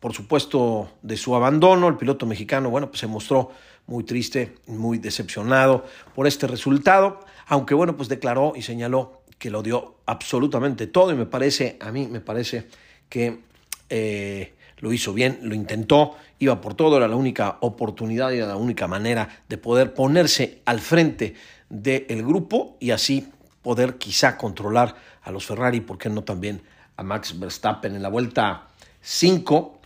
[0.00, 3.50] por supuesto, de su abandono, el piloto mexicano, bueno, pues se mostró
[3.86, 5.84] muy triste, muy decepcionado
[6.14, 11.14] por este resultado, aunque, bueno, pues declaró y señaló que lo dio absolutamente todo y
[11.14, 12.68] me parece, a mí me parece
[13.08, 13.40] que
[13.88, 18.56] eh, lo hizo bien, lo intentó, iba por todo, era la única oportunidad y la
[18.56, 21.34] única manera de poder ponerse al frente
[21.68, 23.28] del grupo y así
[23.62, 26.62] poder quizá controlar a los Ferrari, ¿por qué no también
[26.96, 28.68] a Max Verstappen en la vuelta
[29.00, 29.77] 5?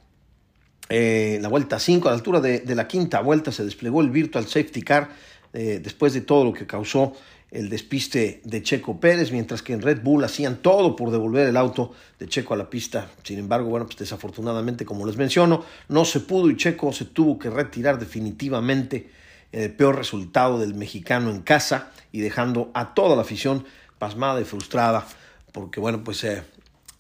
[0.95, 4.47] Eh, la vuelta 5, a la altura de, la quinta vuelta, se desplegó el Virtual
[4.47, 5.09] Safety Car
[5.55, 7.15] eh, después de todo lo que causó
[7.51, 11.57] el despiste de Checo Pérez, mientras que en Red Bull hacían todo por devolver el
[11.57, 13.11] auto de Checo a la pista.
[13.23, 17.39] Sin embargo, bueno, pues desafortunadamente, como les menciono, no se pudo y Checo se tuvo
[17.39, 19.09] que retirar definitivamente
[19.51, 23.65] el peor resultado del mexicano en casa y dejando a toda la afición
[23.99, 25.07] pasmada y frustrada,
[25.53, 26.43] porque bueno, pues eh,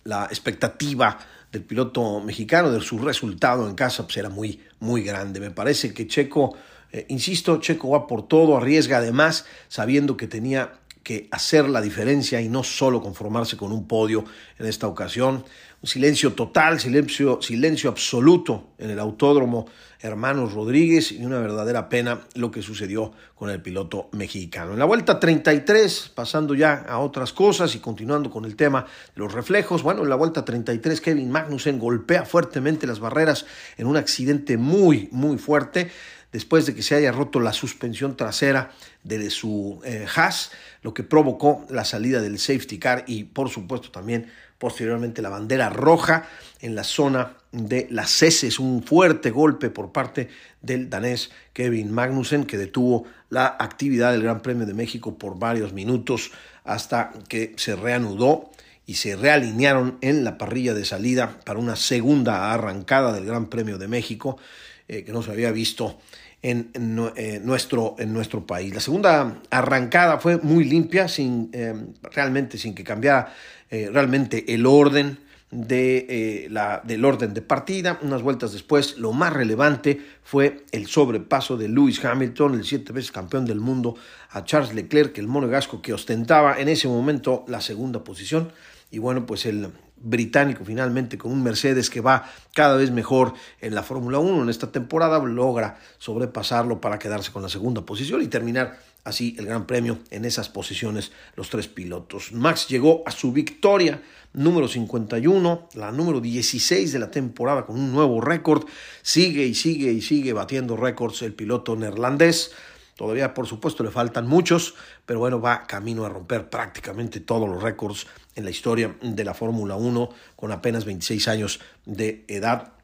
[0.05, 1.18] la expectativa
[1.53, 5.38] del piloto mexicano, de su resultado en casa, pues era muy, muy grande.
[5.38, 6.57] Me parece que Checo
[6.93, 12.41] eh, insisto, Checo va por todo, arriesga además, sabiendo que tenía que hacer la diferencia
[12.41, 14.25] y no solo conformarse con un podio
[14.59, 15.45] en esta ocasión.
[15.83, 19.66] Un silencio total, silencio, silencio absoluto en el autódromo
[19.99, 24.75] Hermanos Rodríguez y una verdadera pena lo que sucedió con el piloto mexicano.
[24.75, 29.23] En la vuelta 33, pasando ya a otras cosas y continuando con el tema de
[29.23, 33.45] los reflejos, bueno, en la vuelta 33 Kevin Magnussen golpea fuertemente las barreras
[33.77, 35.90] en un accidente muy, muy fuerte
[36.31, 38.71] después de que se haya roto la suspensión trasera
[39.03, 43.90] de su eh, Haas, lo que provocó la salida del safety car y por supuesto
[43.90, 44.31] también
[44.62, 46.29] posteriormente la bandera roja
[46.61, 50.29] en la zona de las heces, un fuerte golpe por parte
[50.61, 55.72] del danés Kevin Magnussen que detuvo la actividad del Gran Premio de México por varios
[55.72, 56.31] minutos
[56.62, 58.53] hasta que se reanudó
[58.87, 63.79] y se realinearon en la parrilla de salida para una segunda arrancada del Gran Premio
[63.79, 64.38] de México
[64.87, 65.98] eh, que no se había visto
[66.40, 66.70] en,
[67.16, 68.72] eh, nuestro, en nuestro país.
[68.72, 71.75] La segunda arrancada fue muy limpia, sin, eh,
[72.12, 73.33] realmente sin que cambiara
[73.72, 75.18] realmente el orden
[75.52, 77.98] de, la, del orden de partida.
[78.02, 83.12] Unas vueltas después, lo más relevante fue el sobrepaso de Lewis Hamilton, el siete veces
[83.12, 83.94] campeón del mundo,
[84.30, 88.50] a Charles Leclerc, el monegasco que ostentaba en ese momento la segunda posición.
[88.90, 89.70] Y bueno, pues el
[90.02, 94.48] británico finalmente con un Mercedes que va cada vez mejor en la Fórmula 1 en
[94.48, 99.67] esta temporada, logra sobrepasarlo para quedarse con la segunda posición y terminar así el Gran
[99.67, 102.33] Premio en esas posiciones los tres pilotos.
[102.33, 107.93] Max llegó a su victoria número 51, la número 16 de la temporada con un
[107.93, 108.65] nuevo récord,
[109.03, 112.53] sigue y sigue y sigue batiendo récords el piloto neerlandés.
[112.97, 114.75] Todavía, por supuesto, le faltan muchos,
[115.07, 119.35] pero bueno, va camino a romper prácticamente todos los récords en la historia de la
[119.35, 122.75] Fórmula 1 con apenas 26 años de edad.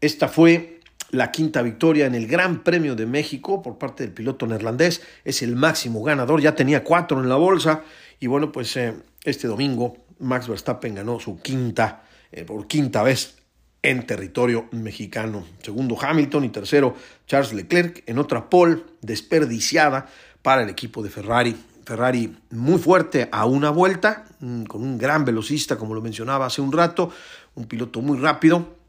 [0.00, 0.79] Esta fue
[1.10, 5.02] la quinta victoria en el Gran Premio de México por parte del piloto neerlandés.
[5.24, 7.82] Es el máximo ganador, ya tenía cuatro en la bolsa.
[8.20, 8.94] Y bueno, pues eh,
[9.24, 13.36] este domingo Max Verstappen ganó su quinta, eh, por quinta vez
[13.82, 15.46] en territorio mexicano.
[15.62, 16.94] Segundo Hamilton y tercero
[17.26, 20.06] Charles Leclerc en otra pole desperdiciada
[20.42, 21.56] para el equipo de Ferrari.
[21.84, 26.60] Ferrari muy fuerte a una vuelta, mm, con un gran velocista, como lo mencionaba hace
[26.60, 27.10] un rato,
[27.54, 28.79] un piloto muy rápido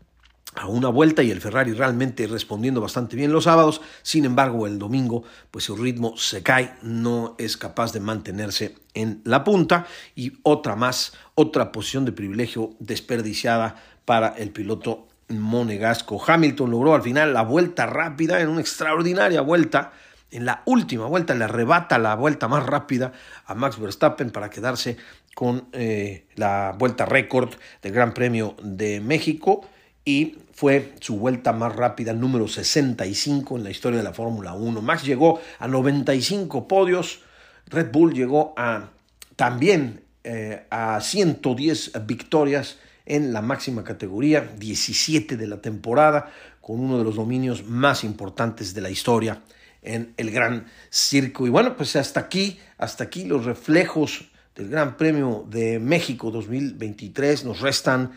[0.56, 3.82] a una vuelta y el Ferrari realmente respondiendo bastante bien los sábados.
[4.02, 9.22] Sin embargo, el domingo, pues su ritmo se cae, no es capaz de mantenerse en
[9.24, 9.86] la punta
[10.16, 16.22] y otra más, otra posición de privilegio desperdiciada para el piloto monegasco.
[16.26, 19.94] Hamilton logró al final la vuelta rápida en una extraordinaria vuelta.
[20.32, 23.14] En la última vuelta le arrebata la vuelta más rápida
[23.46, 24.98] a Max Verstappen para quedarse
[25.34, 29.66] con eh, la vuelta récord del Gran Premio de México
[30.06, 34.82] y fue su vuelta más rápida, número 65 en la historia de la Fórmula 1.
[34.82, 37.22] Max llegó a 95 podios,
[37.68, 38.90] Red Bull llegó a
[39.36, 46.98] también eh, a 110 victorias en la máxima categoría, 17 de la temporada, con uno
[46.98, 49.42] de los dominios más importantes de la historia
[49.82, 51.48] en el Gran Circo.
[51.48, 57.46] Y bueno, pues hasta aquí, hasta aquí los reflejos del Gran Premio de México 2023.
[57.46, 58.12] Nos restan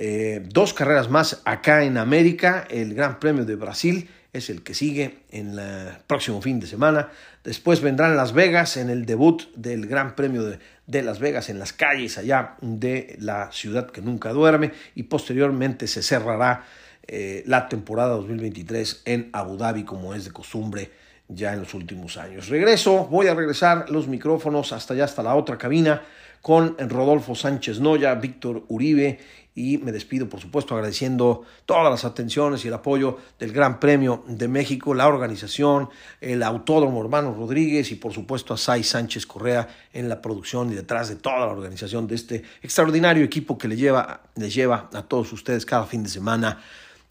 [0.00, 2.64] eh, dos carreras más acá en América.
[2.70, 7.08] El Gran Premio de Brasil es el que sigue en el próximo fin de semana.
[7.42, 10.44] Después vendrán Las Vegas en el debut del Gran Premio
[10.86, 15.88] de, Las Vegas en las calles allá de la ciudad que nunca duerme y posteriormente
[15.88, 16.64] se cerrará
[17.04, 20.92] eh, la temporada 2023 en Abu Dhabi como es de costumbre
[21.26, 22.46] ya en los últimos años.
[22.46, 26.02] Regreso, voy a regresar los micrófonos hasta allá, hasta la otra cabina
[26.42, 29.18] con Rodolfo Sánchez Noya, Víctor Uribe
[29.58, 34.22] y me despido, por supuesto, agradeciendo todas las atenciones y el apoyo del Gran Premio
[34.28, 35.88] de México, la organización,
[36.20, 40.76] el Autódromo Hermano Rodríguez y, por supuesto, a Sai Sánchez Correa en la producción y
[40.76, 45.02] detrás de toda la organización de este extraordinario equipo que le lleva, les lleva a
[45.02, 46.62] todos ustedes cada fin de semana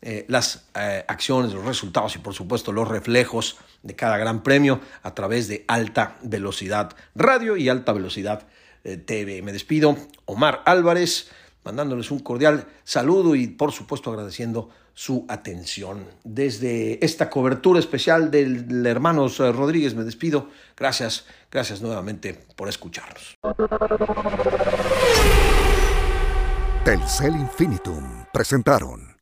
[0.01, 4.79] eh, las eh, acciones, los resultados y, por supuesto, los reflejos de cada Gran Premio
[5.03, 8.47] a través de alta velocidad radio y alta velocidad
[8.83, 9.41] TV.
[9.41, 11.29] Me despido, Omar Álvarez
[11.67, 16.05] mandándoles un cordial saludo y por supuesto agradeciendo su atención.
[16.23, 20.49] Desde esta cobertura especial del Hermanos Rodríguez me despido.
[20.77, 23.35] Gracias, gracias nuevamente por escucharnos.
[26.85, 29.17] Telcel Infinitum presentaron.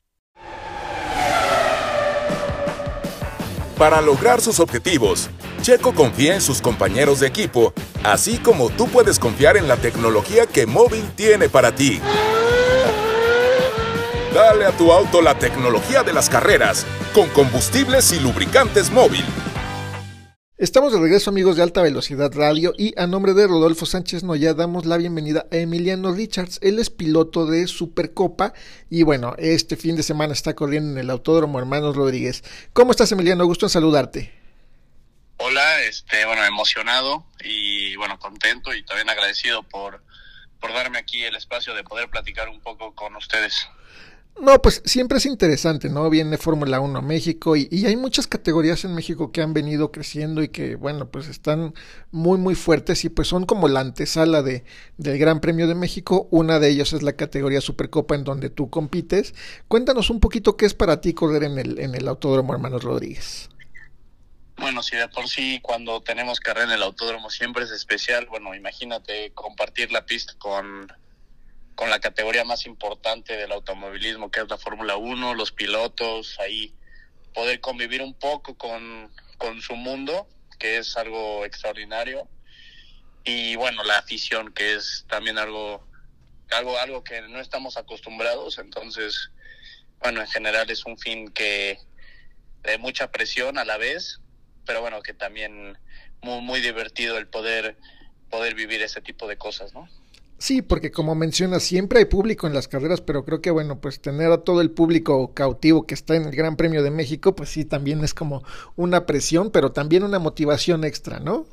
[3.75, 5.29] Para lograr sus objetivos,
[5.65, 7.73] Checo confía en sus compañeros de equipo,
[8.03, 11.99] así como tú puedes confiar en la tecnología que Móvil tiene para ti.
[14.31, 19.25] Dale a tu auto la tecnología de las carreras con combustibles y lubricantes móvil.
[20.59, 24.53] Estamos de regreso amigos de Alta Velocidad Radio y a nombre de Rodolfo Sánchez Noya
[24.53, 26.59] damos la bienvenida a Emiliano Richards.
[26.61, 28.53] Él es piloto de Supercopa
[28.87, 32.43] y bueno, este fin de semana está corriendo en el Autódromo Hermanos Rodríguez.
[32.71, 33.47] ¿Cómo estás Emiliano?
[33.47, 34.44] Gusto en saludarte.
[35.47, 40.01] Hola, este, bueno, emocionado y bueno, contento y también agradecido por,
[40.59, 43.67] por darme aquí el espacio de poder platicar un poco con ustedes.
[44.41, 46.09] No, pues siempre es interesante, ¿no?
[46.09, 49.91] Viene Fórmula 1 a México y, y, hay muchas categorías en México que han venido
[49.91, 51.75] creciendo y que, bueno, pues están
[52.09, 54.65] muy, muy fuertes y pues son como la antesala de,
[54.97, 56.27] del Gran Premio de México.
[56.31, 59.35] Una de ellas es la categoría Supercopa en donde tú compites.
[59.67, 63.49] Cuéntanos un poquito qué es para ti correr en el, en el Autódromo Hermanos Rodríguez.
[64.57, 68.55] Bueno, si de por sí cuando tenemos carrera en el autódromo siempre es especial, bueno,
[68.55, 70.87] imagínate compartir la pista con
[71.75, 76.73] con la categoría más importante del automovilismo, que es la Fórmula 1, los pilotos, ahí
[77.33, 82.29] poder convivir un poco con, con su mundo, que es algo extraordinario,
[83.25, 85.85] y bueno, la afición, que es también algo,
[86.51, 89.31] algo, algo que no estamos acostumbrados, entonces,
[89.99, 91.77] bueno, en general es un fin que
[92.63, 94.21] de mucha presión a la vez,
[94.65, 95.77] pero bueno, que también
[96.21, 97.77] muy, muy divertido el poder,
[98.29, 99.87] poder vivir ese tipo de cosas, ¿no?
[100.37, 104.01] Sí, porque como mencionas, siempre hay público en las carreras, pero creo que bueno, pues
[104.01, 107.49] tener a todo el público cautivo que está en el Gran Premio de México, pues
[107.49, 108.43] sí, también es como
[108.75, 111.47] una presión, pero también una motivación extra, ¿no?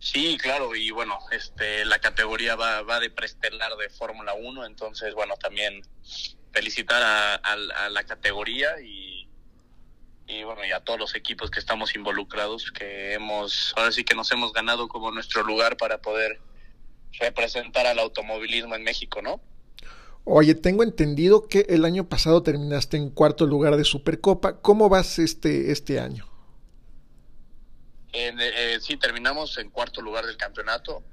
[0.00, 5.14] Sí, claro, y bueno, este, la categoría va, va de prestelar de Fórmula 1, entonces
[5.14, 5.82] bueno, también
[6.52, 9.15] felicitar a, a la categoría y,
[10.26, 14.14] y bueno, y a todos los equipos que estamos involucrados, que hemos, ahora sí que
[14.14, 16.40] nos hemos ganado como nuestro lugar para poder
[17.18, 19.40] representar al automovilismo en México, ¿no?
[20.24, 24.60] Oye, tengo entendido que el año pasado terminaste en cuarto lugar de Supercopa.
[24.60, 26.28] ¿Cómo vas este, este año?
[28.12, 31.04] Eh, sí, terminamos en cuarto lugar del campeonato.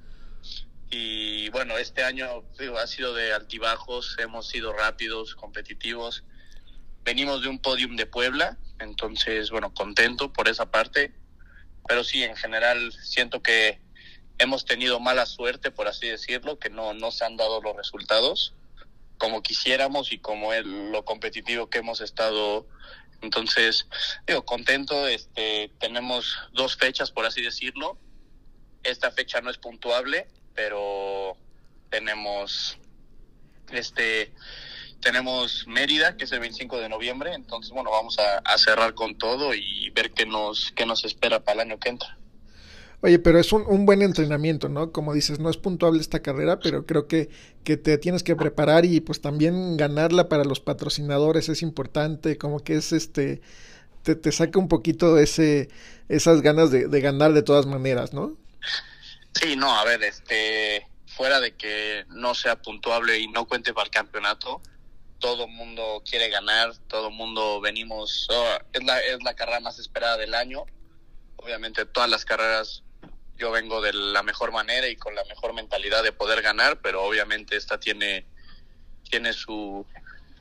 [0.90, 2.44] Y bueno, este año
[2.82, 6.24] ha sido de altibajos, hemos sido rápidos, competitivos.
[7.04, 11.14] Venimos de un podium de Puebla, entonces, bueno, contento por esa parte.
[11.88, 13.82] Pero sí, en general, siento que
[14.38, 18.54] hemos tenido mala suerte, por así decirlo, que no, no se han dado los resultados
[19.24, 22.68] como quisiéramos y como lo competitivo que hemos estado.
[23.22, 23.88] Entonces,
[24.28, 27.98] digo, contento, este, tenemos dos fechas, por así decirlo.
[28.84, 31.38] Esta fecha no es puntuable, pero
[31.90, 32.78] tenemos
[33.72, 34.34] este
[35.04, 39.18] tenemos Mérida, que es el 25 de noviembre, entonces bueno, vamos a, a cerrar con
[39.18, 42.18] todo y ver qué nos, qué nos espera para el año que entra.
[43.02, 44.94] Oye, pero es un, un, buen entrenamiento, ¿no?
[44.94, 47.30] Como dices, no es puntuable esta carrera, pero creo que,
[47.66, 52.64] que te tienes que preparar y pues también ganarla para los patrocinadores es importante, como
[52.64, 53.42] que es este,
[54.04, 55.68] te, te saca un poquito ese,
[56.08, 58.38] esas ganas de, de ganar de todas maneras, ¿no?
[59.34, 63.86] Sí, no, a ver, este, fuera de que no sea puntuable y no cuente para
[63.86, 64.62] el campeonato,
[65.24, 70.18] todo mundo quiere ganar, todo mundo venimos, oh, es, la, es la carrera más esperada
[70.18, 70.66] del año.
[71.38, 72.84] Obviamente todas las carreras
[73.38, 77.06] yo vengo de la mejor manera y con la mejor mentalidad de poder ganar, pero
[77.06, 78.26] obviamente esta tiene,
[79.10, 79.86] tiene su,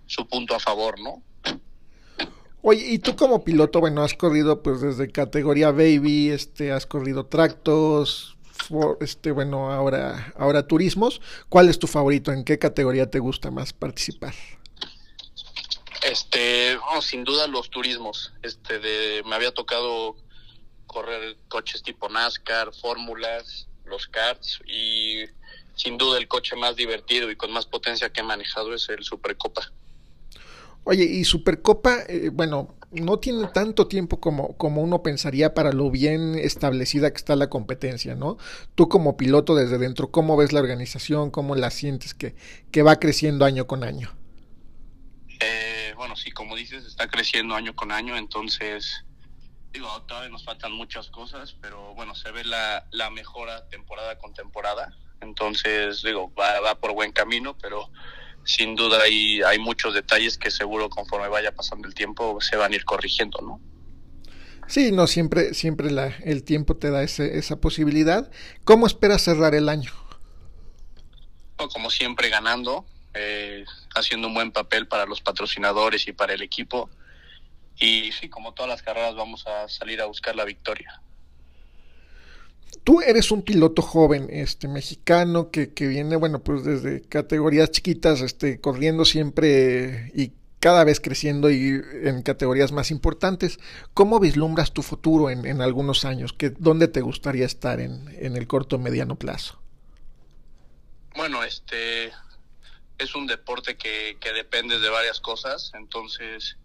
[0.06, 1.22] su punto a favor, ¿no?
[2.62, 7.26] Oye, y tú como piloto, bueno, has corrido pues desde categoría baby, este, has corrido
[7.26, 8.36] tractos,
[9.00, 11.20] este, bueno, ahora, ahora turismos.
[11.48, 12.32] ¿Cuál es tu favorito?
[12.32, 14.34] ¿En qué categoría te gusta más participar?
[16.12, 18.34] Este, sin duda los turismos.
[18.42, 20.14] Este, de, me había tocado
[20.86, 25.24] correr coches tipo NASCAR, fórmulas, los karts y
[25.74, 29.02] sin duda el coche más divertido y con más potencia que he manejado es el
[29.02, 29.72] Supercopa.
[30.84, 35.90] Oye, y Supercopa, eh, bueno, no tiene tanto tiempo como, como uno pensaría para lo
[35.90, 38.36] bien establecida que está la competencia, ¿no?
[38.74, 41.30] Tú como piloto desde dentro, ¿cómo ves la organización?
[41.30, 42.34] ¿Cómo la sientes que,
[42.70, 44.10] que va creciendo año con año?
[45.92, 49.04] Eh, bueno, sí, como dices, está creciendo año con año, entonces
[49.72, 54.32] digo, todavía nos faltan muchas cosas, pero bueno, se ve la, la mejora temporada con
[54.34, 54.94] temporada.
[55.20, 57.90] Entonces, digo, va, va por buen camino, pero
[58.44, 62.72] sin duda hay, hay muchos detalles que seguro conforme vaya pasando el tiempo se van
[62.72, 63.60] a ir corrigiendo, ¿no?
[64.66, 68.30] Sí, no, siempre, siempre la, el tiempo te da ese, esa posibilidad.
[68.64, 69.92] ¿Cómo esperas cerrar el año?
[71.72, 76.90] como siempre, ganando, eh, haciendo un buen papel para los patrocinadores y para el equipo
[77.78, 81.00] y sí, como todas las carreras vamos a salir a buscar la victoria.
[82.84, 88.20] Tú eres un piloto joven, este mexicano que, que viene, bueno, pues desde categorías chiquitas,
[88.20, 93.58] este, corriendo siempre y cada vez creciendo y en categorías más importantes.
[93.94, 96.32] ¿Cómo vislumbras tu futuro en, en algunos años?
[96.32, 99.60] ¿Qué, ¿Dónde te gustaría estar en, en el corto o mediano plazo?
[101.16, 102.12] Bueno, este
[103.02, 106.56] es un deporte que, que depende de varias cosas, entonces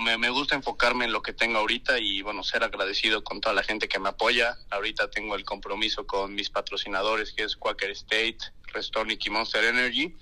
[0.00, 3.54] me, me, gusta enfocarme en lo que tengo ahorita y bueno, ser agradecido con toda
[3.54, 4.58] la gente que me apoya.
[4.70, 8.38] Ahorita tengo el compromiso con mis patrocinadores que es Quaker State,
[8.72, 10.16] Restonic y Monster Energy.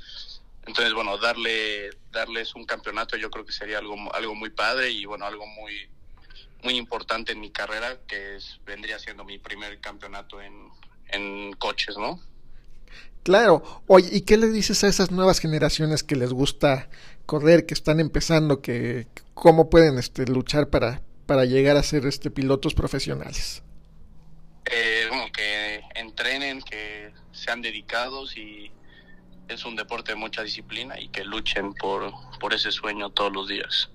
[0.66, 5.04] Entonces, bueno, darle darles un campeonato yo creo que sería algo algo muy padre y
[5.06, 5.88] bueno, algo muy
[6.62, 10.70] muy importante en mi carrera que vendría siendo mi primer campeonato en,
[11.08, 12.20] en coches, ¿no?
[13.24, 13.62] Claro.
[13.86, 16.88] Oye, ¿y qué le dices a esas nuevas generaciones que les gusta
[17.26, 22.30] correr, que están empezando, que cómo pueden este, luchar para, para llegar a ser este,
[22.30, 23.62] pilotos profesionales?
[24.70, 28.70] Eh, bueno, que entrenen, que sean dedicados y
[29.48, 33.48] es un deporte de mucha disciplina y que luchen por, por ese sueño todos los
[33.48, 33.90] días.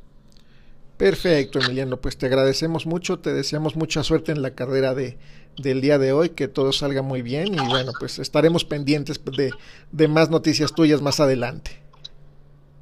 [0.97, 5.17] Perfecto, Emiliano, pues te agradecemos mucho, te deseamos mucha suerte en la carrera de,
[5.61, 9.51] del día de hoy, que todo salga muy bien y bueno, pues estaremos pendientes de,
[9.91, 11.81] de más noticias tuyas más adelante.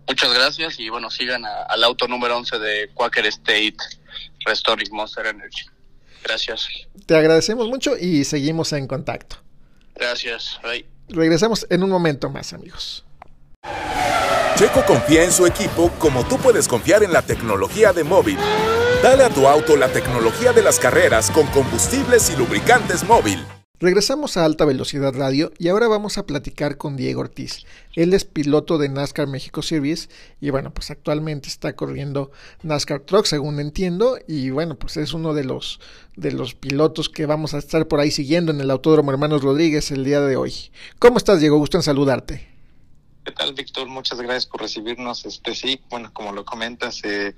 [0.08, 3.76] Muchas gracias y bueno, sigan a, al auto número 11 de Quaker State
[4.46, 5.66] Restoring Monster Energy.
[6.24, 6.68] Gracias.
[7.06, 9.38] Te agradecemos mucho y seguimos en contacto.
[9.96, 10.60] Gracias.
[10.64, 10.86] Bye.
[11.10, 13.06] Regresamos en un momento más, amigos.
[14.58, 18.38] Checo confía en su equipo como tú puedes confiar en la tecnología de móvil.
[19.04, 23.46] Dale a tu auto la tecnología de las carreras con combustibles y lubricantes móvil.
[23.80, 27.64] Regresamos a Alta Velocidad Radio y ahora vamos a platicar con Diego Ortiz.
[27.94, 30.10] Él es piloto de NASCAR México Series
[30.42, 32.32] y bueno, pues actualmente está corriendo
[32.64, 35.80] NASCAR Truck, según entiendo, y bueno, pues es uno de los
[36.16, 39.92] de los pilotos que vamos a estar por ahí siguiendo en el Autódromo Hermanos Rodríguez
[39.92, 40.72] el día de hoy.
[40.98, 41.60] ¿Cómo estás, Diego?
[41.60, 42.48] Gusto en saludarte.
[43.24, 43.88] ¿Qué tal, Víctor?
[43.90, 45.24] Muchas gracias por recibirnos.
[45.24, 47.36] Este sí, bueno, como lo comentas, eh,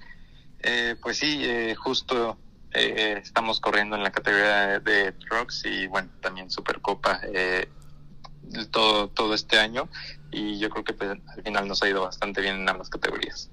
[0.61, 2.37] eh, pues sí, eh, justo
[2.73, 7.67] eh, estamos corriendo en la categoría de, trucks y bueno, también Supercopa eh,
[8.69, 9.89] todo, todo este año
[10.31, 13.49] y yo creo que pues, al final nos ha ido bastante bien en ambas categorías.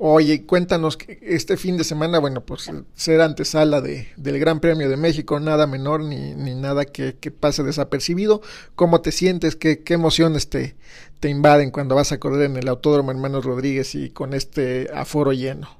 [0.00, 4.96] Oye, cuéntanos, este fin de semana, bueno, pues ser antesala de, del Gran Premio de
[4.96, 8.40] México, nada menor ni, ni nada que, pase desapercibido.
[8.76, 9.56] ¿Cómo te sientes?
[9.56, 10.76] ¿Qué, qué emociones te,
[11.18, 15.32] te invaden cuando vas a correr en el Autódromo Hermanos Rodríguez y con este aforo
[15.32, 15.77] lleno?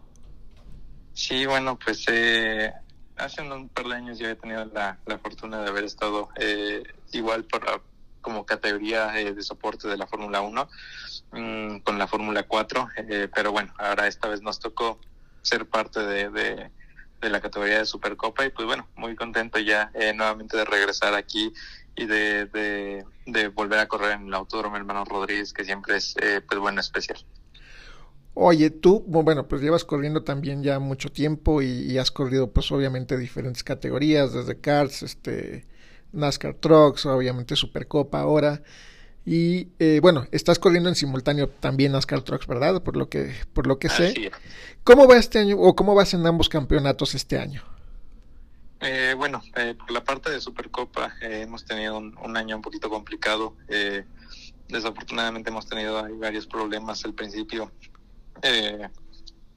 [1.19, 2.73] Sí, bueno, pues eh,
[3.17, 6.85] hace un par de años yo he tenido la, la fortuna de haber estado eh,
[7.11, 7.81] igual para,
[8.21, 10.69] como categoría eh, de soporte de la Fórmula 1
[11.33, 15.01] mmm, con la Fórmula 4, eh, pero bueno, ahora esta vez nos tocó
[15.43, 16.71] ser parte de, de,
[17.21, 21.15] de, la categoría de Supercopa y pues bueno, muy contento ya eh, nuevamente de regresar
[21.15, 21.53] aquí
[21.97, 26.15] y de, de, de, volver a correr en el Autódromo Hermano Rodríguez, que siempre es
[26.23, 27.19] eh, pues bueno, especial.
[28.41, 32.71] Oye, tú, bueno, pues llevas corriendo también ya mucho tiempo y, y, has corrido pues
[32.71, 35.67] obviamente diferentes categorías, desde Cars, este,
[36.13, 38.63] NASCAR Trucks, obviamente Supercopa ahora.
[39.27, 42.81] Y eh, bueno, estás corriendo en simultáneo también NASCAR Trucks, ¿verdad?
[42.81, 44.31] Por lo que, por lo que sé.
[44.85, 47.65] ¿Cómo va este año o cómo vas en ambos campeonatos este año?
[48.81, 52.63] Eh, bueno, eh, por la parte de Supercopa eh, hemos tenido un, un, año un
[52.63, 53.57] poquito complicado.
[53.67, 54.05] Eh,
[54.69, 57.73] desafortunadamente hemos tenido varios problemas al principio
[58.43, 58.89] eh,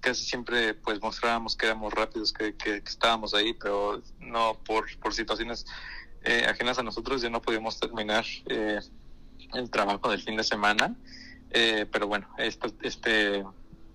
[0.02, 5.14] casi siempre pues mostrábamos que éramos rápidos, que, que, estábamos ahí, pero no por, por
[5.14, 5.66] situaciones
[6.24, 8.80] eh, ajenas a nosotros ya no podíamos terminar eh,
[9.54, 10.96] el trabajo del fin de semana.
[11.52, 13.46] Eh, pero bueno, este, este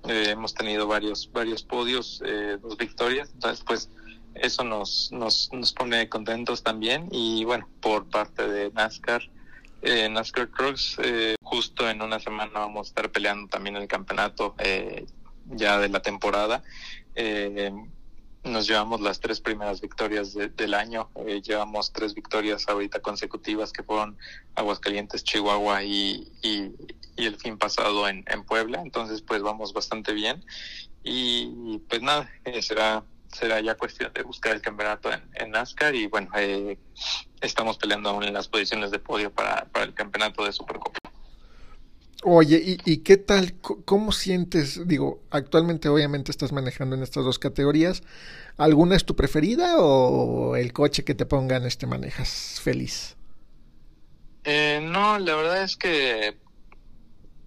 [0.04, 2.22] hemos tenido varios, varios podios,
[2.60, 3.90] dos victorias, entonces pues
[4.34, 9.22] eso nos, nos, nos pone contentos también y bueno, por parte de NASCAR
[9.82, 10.96] eh, NASCAR Trucks.
[11.02, 15.06] Eh, justo en una semana vamos a estar peleando también el campeonato eh,
[15.46, 16.62] ya de la temporada.
[17.14, 17.72] Eh,
[18.46, 21.10] nos llevamos las tres primeras victorias de, del año.
[21.26, 24.16] Eh, llevamos tres victorias ahorita consecutivas que fueron
[24.54, 26.72] Aguascalientes, Chihuahua y, y,
[27.16, 28.80] y el fin pasado en, en, Puebla.
[28.82, 30.44] Entonces, pues vamos bastante bien.
[31.02, 33.04] Y pues nada, eh, será
[33.36, 36.78] será ya cuestión de buscar el campeonato en, en NASCAR y bueno, eh,
[37.40, 40.98] estamos peleando aún en las posiciones de podio para, para el campeonato de Supercopa.
[42.22, 43.54] Oye, ¿y, ¿y, qué tal?
[43.60, 44.88] ¿Cómo sientes?
[44.88, 48.02] Digo, actualmente obviamente estás manejando en estas dos categorías.
[48.56, 53.16] ¿Alguna es tu preferida o el coche que te pongan este manejas feliz?
[54.44, 56.36] Eh, no, la verdad es que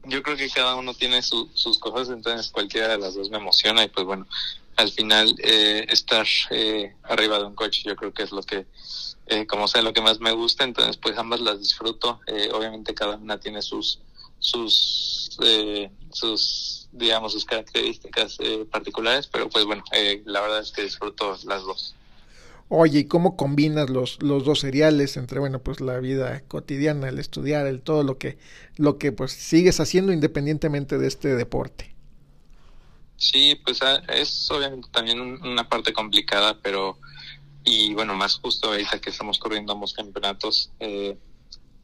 [0.03, 3.37] yo creo que cada uno tiene su, sus cosas, entonces cualquiera de las dos me
[3.37, 4.27] emociona y pues bueno,
[4.79, 8.65] al final eh, estar eh, arriba de un coche yo creo que es lo que
[9.27, 10.63] eh, como sea lo que más me gusta.
[10.63, 12.21] Entonces pues ambas las disfruto.
[12.27, 13.99] Eh, obviamente cada una tiene sus
[14.39, 18.37] sus eh, sus digamos sus características
[18.71, 19.83] particulares pero pues bueno
[20.25, 21.95] la verdad es que disfruto las dos.
[22.69, 27.17] Oye, ¿y cómo combinas los, los dos seriales entre, bueno, pues la vida cotidiana, el
[27.17, 28.37] estudiar, el todo lo que,
[28.77, 31.95] lo que pues sigues haciendo independientemente de este deporte?
[33.19, 36.97] Sí, pues ah, es obviamente también una parte complicada, pero
[37.63, 41.17] y bueno, más justo ahorita que estamos corriendo ambos campeonatos, eh,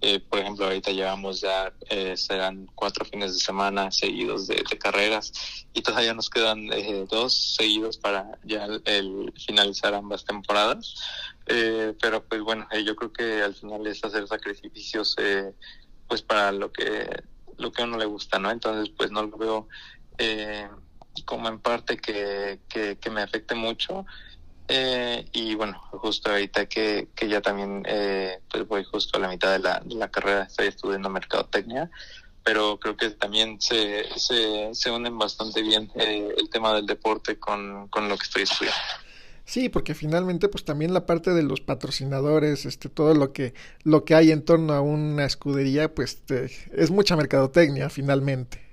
[0.01, 5.31] eh, por ejemplo, ahorita llevamos ya, eh, serán cuatro fines de semana seguidos de, carreras
[5.73, 10.95] y todavía nos quedan eh, dos seguidos para ya el, el finalizar ambas temporadas.
[11.47, 15.53] Eh, pero pues bueno, eh, yo creo que al final es hacer sacrificios eh,
[16.07, 17.23] pues para lo que
[17.57, 18.49] lo que a uno le gusta, ¿no?
[18.51, 19.67] Entonces pues no lo veo
[20.17, 20.67] eh,
[21.23, 24.05] como en parte que, que, me afecte mucho.
[24.67, 29.27] Eh, y bueno, justo ahorita que, que ya también eh, pues voy justo a la
[29.27, 31.91] mitad de la, de la carrera, estoy estudiando mercadotecnia,
[32.43, 37.37] pero creo que también se, se, se unen bastante bien eh, el tema del deporte
[37.37, 38.79] con, con lo que estoy estudiando.
[39.45, 43.53] Sí, porque finalmente pues también la parte de los patrocinadores, este todo lo que
[43.83, 46.23] lo que hay en torno a una escudería, pues
[46.73, 48.64] es mucha mercadotecnia finalmente.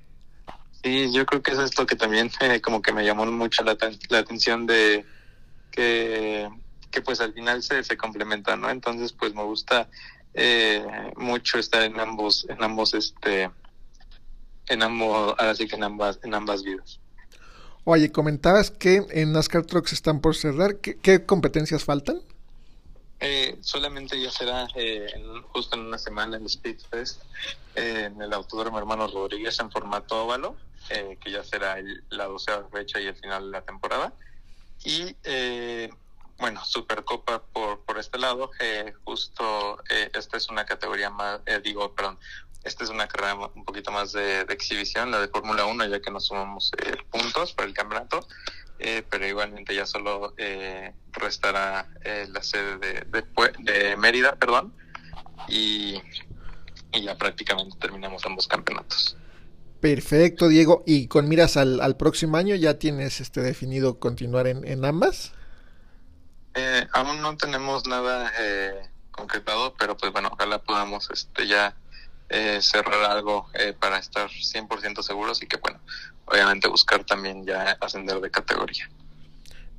[0.83, 3.77] Sí, yo creo que es esto que también eh, como que me llamó mucho la,
[4.09, 5.05] la atención de
[5.71, 6.49] que,
[6.91, 8.71] que pues al final se, se complementan, ¿no?
[8.71, 9.89] Entonces pues me gusta
[10.35, 10.85] eh,
[11.17, 13.51] mucho estar en ambos, en ambos, este,
[14.69, 17.01] en ambos, ahora sí que en ambas, en ambas vidas.
[17.85, 20.77] Oye, comentabas que en NASCAR Trucks están por cerrar.
[20.77, 22.21] ¿Qué, competencias faltan?
[23.25, 25.07] Eh, solamente ya será eh,
[25.53, 27.23] justo en una semana el Speed Fest
[27.77, 30.57] eh, en el Autódromo Hermanos Rodríguez en formato óvalo,
[30.89, 31.77] que ya será
[32.11, 34.13] la doceava fecha y el final de la temporada.
[34.85, 35.15] Y
[36.37, 38.51] bueno, Supercopa por, por este lado,
[39.05, 42.19] justo esta es una categoría más, digo, perdón,
[42.65, 46.11] esta es una carrera un poquito más de, exhibición, la de Fórmula 1, ya que
[46.11, 48.27] no sumamos eh, puntos para el campeonato,
[48.83, 51.89] eh, pero igualmente ya solo eh, restará
[52.29, 53.25] la sede de,
[53.59, 54.75] de, Mérida, perdón,
[55.49, 56.01] y,
[56.93, 59.17] ya prácticamente terminamos ambos campeonatos.
[59.81, 60.85] Perfecto, Diego.
[60.87, 65.33] ¿Y con miras al, al próximo año ya tienes este definido continuar en, en ambas?
[66.93, 68.31] aún no tenemos nada
[69.11, 71.75] concretado, pero pues bueno, ojalá podamos este ya
[72.33, 75.81] eh, cerrar algo eh, para estar 100% seguros y que, bueno,
[76.25, 78.89] obviamente buscar también ya ascender de categoría.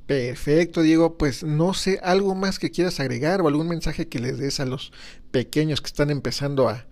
[0.06, 1.18] Perfecto, Diego.
[1.18, 4.66] Pues no sé, algo más que quieras agregar o algún mensaje que les des a
[4.66, 4.92] los
[5.32, 6.86] pequeños que están empezando a,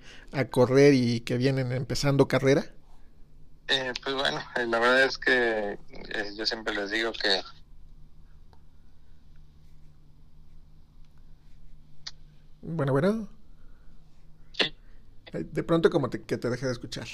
[0.51, 2.65] correr y que vienen empezando carrera.
[3.69, 5.79] Eh, pues bueno, la verdad es que
[6.37, 7.41] yo siempre les digo que
[12.63, 13.29] Bueno, bueno.
[15.33, 17.07] De pronto como que te deje de escuchar.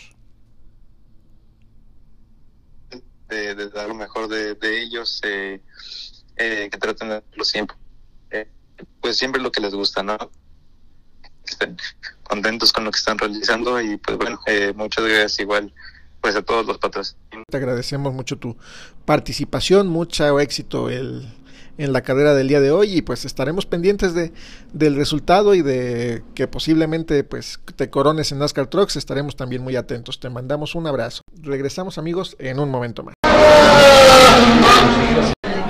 [3.28, 5.62] De, dar lo mejor de, ellos, eh,
[6.36, 7.76] eh, que traten de hacerlo siempre.
[8.30, 8.50] Eh,
[9.00, 10.18] pues siempre lo que les gusta, ¿no?
[11.44, 11.76] Estén
[12.24, 14.40] contentos con lo que están realizando y pues bueno,
[14.74, 15.72] muchas gracias igual
[16.20, 17.44] pues a todos los patrocinadores.
[17.48, 18.56] Te agradecemos mucho tu
[19.04, 21.37] participación, mucho éxito el
[21.78, 24.32] en la carrera del día de hoy y pues estaremos pendientes de,
[24.72, 29.76] del resultado y de que posiblemente pues te corones en NASCAR Trucks, estaremos también muy
[29.76, 30.20] atentos.
[30.20, 31.22] Te mandamos un abrazo.
[31.40, 33.14] Regresamos amigos en un momento más.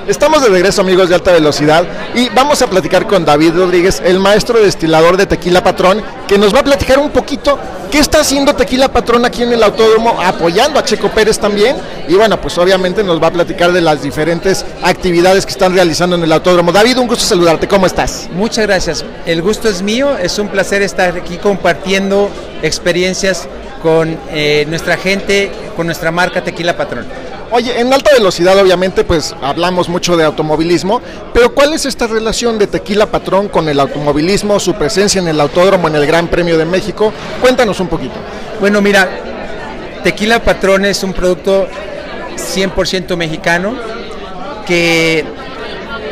[0.08, 1.84] Estamos de regreso amigos de alta velocidad
[2.14, 6.54] y vamos a platicar con David Rodríguez, el maestro destilador de Tequila Patrón, que nos
[6.54, 7.58] va a platicar un poquito
[7.90, 11.76] qué está haciendo Tequila Patrón aquí en el autódromo, apoyando a Checo Pérez también.
[12.08, 16.16] Y bueno, pues obviamente nos va a platicar de las diferentes actividades que están realizando
[16.16, 16.72] en el autódromo.
[16.72, 18.30] David, un gusto saludarte, ¿cómo estás?
[18.32, 22.30] Muchas gracias, el gusto es mío, es un placer estar aquí compartiendo
[22.62, 23.46] experiencias
[23.82, 27.06] con eh, nuestra gente, con nuestra marca Tequila Patrón.
[27.50, 31.00] Oye, en alta velocidad obviamente pues hablamos mucho de automovilismo,
[31.32, 35.40] pero ¿cuál es esta relación de Tequila Patrón con el automovilismo, su presencia en el
[35.40, 37.10] autódromo en el Gran Premio de México?
[37.40, 38.16] Cuéntanos un poquito.
[38.60, 39.08] Bueno, mira,
[40.04, 41.66] Tequila Patrón es un producto
[42.36, 43.74] 100% mexicano
[44.66, 45.24] que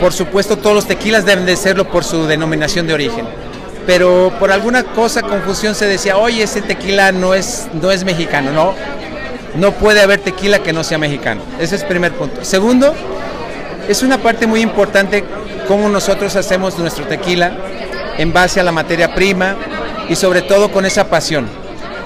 [0.00, 3.26] por supuesto todos los tequilas deben de serlo por su denominación de origen.
[3.86, 8.50] Pero por alguna cosa, confusión se decía, oye, ese tequila no es, no es mexicano,
[8.52, 8.74] no,
[9.56, 11.42] no puede haber tequila que no sea mexicano.
[11.58, 12.44] Ese es el primer punto.
[12.44, 12.94] Segundo,
[13.88, 15.24] es una parte muy importante
[15.66, 17.52] cómo nosotros hacemos nuestro tequila
[18.18, 19.56] en base a la materia prima
[20.08, 21.48] y sobre todo con esa pasión.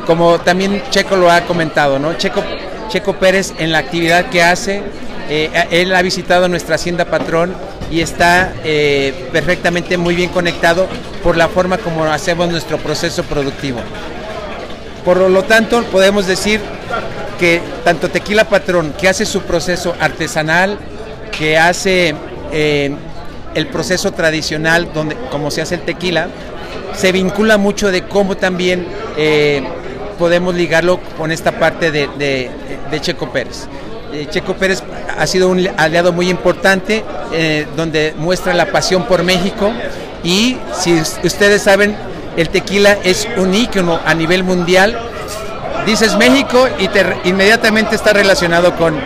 [0.07, 2.15] Como también Checo lo ha comentado, ¿no?
[2.15, 2.43] Checo,
[2.89, 4.83] Checo Pérez en la actividad que hace,
[5.29, 7.55] eh, él ha visitado nuestra hacienda patrón
[7.91, 10.89] y está eh, perfectamente muy bien conectado
[11.23, 13.81] por la forma como hacemos nuestro proceso productivo.
[15.05, 16.61] Por lo tanto, podemos decir
[17.41, 20.79] que tanto Tequila Patrón, que hace su proceso artesanal,
[21.37, 22.15] que hace
[22.53, 22.95] eh,
[23.55, 26.29] el proceso tradicional, donde, como se hace el tequila,
[26.95, 28.87] se vincula mucho de cómo también
[29.17, 29.63] eh,
[30.19, 32.51] podemos ligarlo con esta parte de,
[33.01, 33.67] Checo Pérez.
[34.13, 34.83] Eh, Checo Pérez
[35.17, 37.03] ha sido un aliado muy importante,
[37.75, 39.73] donde muestra la pasión por México
[40.25, 41.97] y si ustedes saben,
[42.37, 45.10] el tequila es un ícono a nivel mundial
[45.87, 48.99] dices México y te, inmediatamente está relacionado con,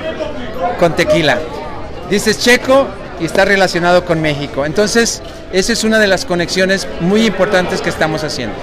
[0.79, 1.39] con tequila.
[2.11, 2.87] Dices Checo
[3.21, 4.65] y está relacionado con México.
[4.65, 5.23] Entonces,
[5.53, 8.57] esa es una de las conexiones muy importantes que estamos haciendo.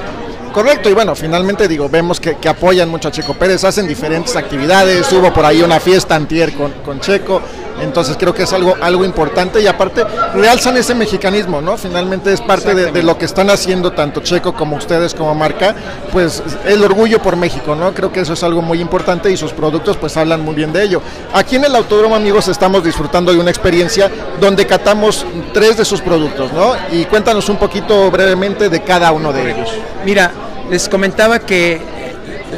[0.54, 5.10] Correcto, y bueno, finalmente digo, vemos que, apoyan mucho a Checo Pérez, hacen diferentes actividades,
[5.14, 7.42] hubo por ahí una fiesta antier con, con Checo,
[7.82, 10.04] entonces creo que es algo, algo importante y aparte
[10.34, 11.78] realzan ese mexicanismo, ¿no?
[11.78, 15.76] Finalmente es parte de, lo que están haciendo tanto Checo como ustedes como marca,
[16.12, 17.94] pues el orgullo por México, ¿no?
[17.94, 20.84] Creo que eso es algo muy importante y sus productos pues hablan muy bien de
[20.84, 21.02] ello.
[21.34, 24.10] Aquí en el Autódromo, amigos, estamos disfrutando de una experiencia
[24.40, 26.74] donde catamos tres de sus productos, ¿no?
[26.92, 29.70] Y cuéntanos un poquito brevemente de cada uno de ellos.
[30.06, 30.32] Mira,
[30.70, 31.82] les comentaba que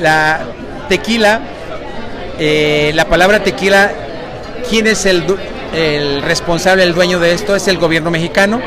[0.01, 0.41] la
[0.89, 1.41] tequila,
[2.37, 3.91] eh, la palabra tequila
[4.69, 5.23] ¿Quién es el,
[6.23, 7.55] responsable, el dueño de esto?
[7.55, 8.61] Es el gobierno mexicano,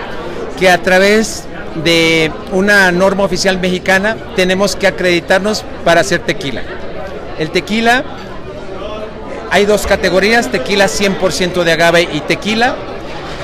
[0.59, 1.45] que a través
[1.85, 6.63] de una norma oficial mexicana, tenemos que acreditarnos para hacer tequila.
[7.39, 8.05] El tequila,
[9.51, 12.77] hay dos categorías, tequila 100% de agave y tequila.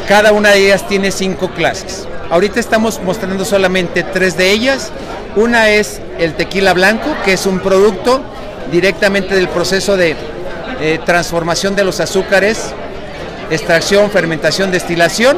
[0.09, 2.07] Cada una de ellas tiene cinco clases.
[2.31, 4.91] Ahorita estamos mostrando solamente tres de ellas.
[5.37, 8.23] Una es el tequila blanco, que es un producto
[8.71, 10.17] directamente del proceso de
[10.81, 12.73] eh, transformación de los azúcares,
[13.51, 15.37] extracción, fermentación, destilación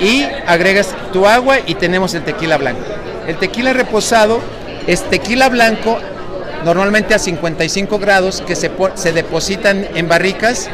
[0.00, 2.80] y agregas tu agua y tenemos el tequila blanco.
[3.26, 4.40] El tequila reposado
[4.86, 5.98] es tequila blanco
[6.64, 10.68] normalmente a 55 grados que se, se depositan en barricas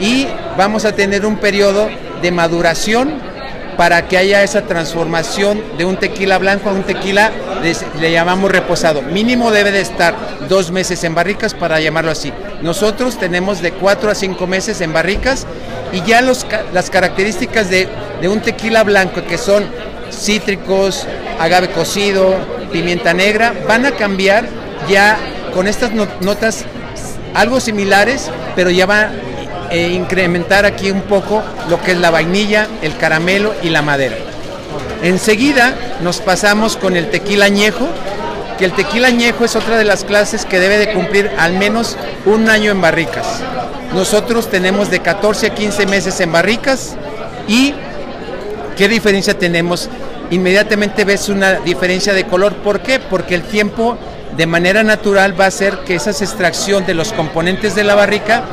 [0.00, 0.26] y
[0.56, 1.88] vamos a tener un periodo
[2.20, 3.14] de maduración
[3.76, 7.30] para que haya esa transformación de un tequila blanco a un tequila,
[8.00, 9.02] le llamamos reposado.
[9.02, 10.14] Mínimo debe de estar
[10.48, 12.32] dos meses en barricas para llamarlo así.
[12.62, 15.46] Nosotros tenemos de cuatro a cinco meses en barricas
[15.92, 17.88] y ya los, las características de,
[18.20, 19.64] de un tequila blanco que son
[20.10, 21.06] cítricos,
[21.38, 22.34] agave cocido,
[22.72, 24.46] pimienta negra, van a cambiar
[24.88, 25.16] ya
[25.54, 26.64] con estas notas
[27.34, 29.10] algo similares, pero ya va
[29.70, 34.31] e incrementar aquí un poco lo que es la vainilla, el caramelo y la madera.
[35.02, 37.88] Enseguida nos pasamos con el tequila añejo,
[38.56, 41.96] que el tequila añejo es otra de las clases que debe de cumplir al menos
[42.24, 43.26] un año en barricas.
[43.94, 46.94] Nosotros tenemos de 14 a 15 meses en barricas
[47.48, 47.74] y
[48.76, 49.90] ¿qué diferencia tenemos?
[50.30, 52.54] Inmediatamente ves una diferencia de color.
[52.54, 53.00] ¿Por qué?
[53.00, 53.98] Porque el tiempo
[54.36, 58.44] de manera natural va a hacer que esa extracción de los componentes de la barrica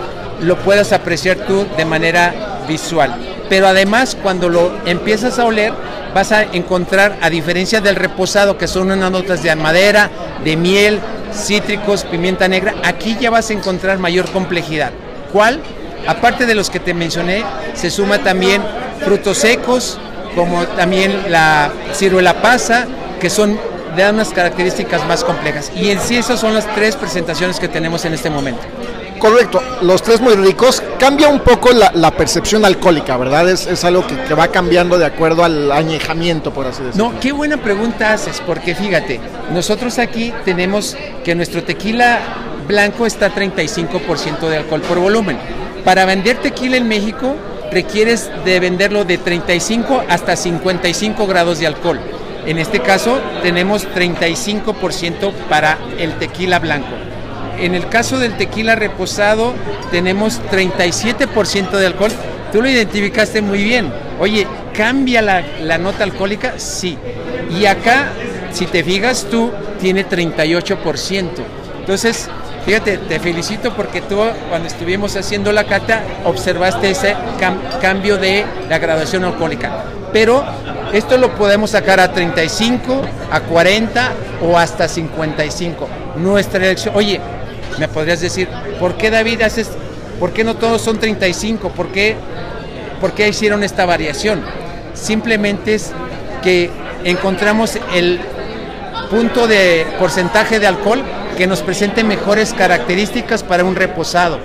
[0.41, 3.28] lo puedas apreciar tú de manera visual.
[3.49, 5.73] Pero además cuando lo empiezas a oler
[6.13, 10.09] vas a encontrar, a diferencia del reposado, que son unas notas de madera,
[10.43, 10.99] de miel,
[11.33, 14.91] cítricos, pimienta negra, aquí ya vas a encontrar mayor complejidad.
[15.31, 15.59] ¿Cuál?
[16.07, 17.43] Aparte de los que te mencioné,
[17.73, 18.61] se suma también
[19.03, 19.99] frutos secos,
[20.35, 22.87] como también la ciruela pasa,
[23.19, 23.59] que son
[23.95, 25.71] de unas características más complejas.
[25.75, 28.61] Y en sí esas son las tres presentaciones que tenemos en este momento.
[29.19, 30.81] Correcto, los tres muy ricos.
[30.99, 33.49] Cambia un poco la, percepción alcohólica, ¿verdad?
[33.49, 37.11] Es, algo que, va cambiando de acuerdo al añejamiento, por así decirlo.
[37.11, 39.21] No, qué buena pregunta haces, porque fíjate,
[39.53, 42.19] nosotros aquí tenemos que nuestro tequila
[42.67, 45.37] blanco está 35% de alcohol por volumen.
[45.85, 47.33] Para vender tequila en México
[47.71, 51.99] requieres de venderlo de 35 hasta 55 grados de alcohol.
[52.45, 57.08] En este caso tenemos 35% para el tequila blanco.
[57.59, 59.53] En el caso del tequila reposado
[59.91, 62.11] tenemos 37% de alcohol.
[62.51, 63.91] Tú lo identificaste muy bien.
[64.19, 66.53] Oye, ¿cambia la, nota alcohólica?
[66.57, 66.97] Sí.
[67.59, 68.09] Y acá,
[68.51, 71.29] si te fijas tú, tiene 38%.
[71.79, 72.29] Entonces,
[72.65, 74.17] fíjate, te felicito porque tú
[74.49, 77.15] cuando estuvimos haciendo la cata observaste ese
[77.81, 79.83] cambio de la graduación alcohólica.
[80.13, 80.43] Pero
[80.93, 83.01] esto lo podemos sacar a 35,
[83.31, 85.87] a 40 o hasta 55.
[86.17, 87.19] Nuestra elección, oye,
[87.77, 88.47] me podrías decir,
[88.79, 89.69] ¿por qué David haces,
[90.19, 91.69] por qué no todos son 35?
[91.69, 92.15] ¿Por qué,
[92.99, 94.43] por qué hicieron esta variación?
[94.93, 95.91] Simplemente es
[96.41, 96.69] que
[97.03, 98.19] encontramos el
[99.09, 101.01] punto de porcentaje de alcohol
[101.37, 104.39] que nos presente mejores características para un reposado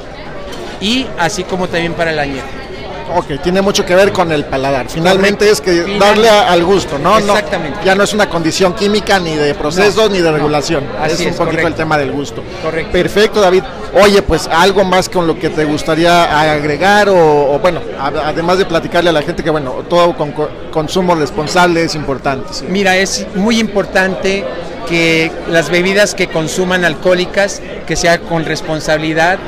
[0.81, 2.64] y así como también para el añejo.
[3.13, 4.87] Ok, tiene mucho que ver con el paladar.
[4.89, 7.19] Finalmente es que darle al gusto, ¿no?
[7.19, 7.79] Exactamente.
[7.85, 10.85] ya no es una condición química ni de procesos ni de regulación.
[11.07, 12.43] es un poquito el tema del gusto.
[12.63, 12.93] Correcto.
[12.93, 13.63] Perfecto, David.
[13.95, 19.11] Oye, pues algo más con lo que te gustaría agregar o, bueno, además de platicarle
[19.11, 20.33] a la gente que bueno, todo con
[20.73, 22.49] consumo responsable es importante.
[22.69, 24.45] Mira, es muy importante
[24.89, 29.39] que las bebidas que consuman alcohólicas, que sea con responsabilidad.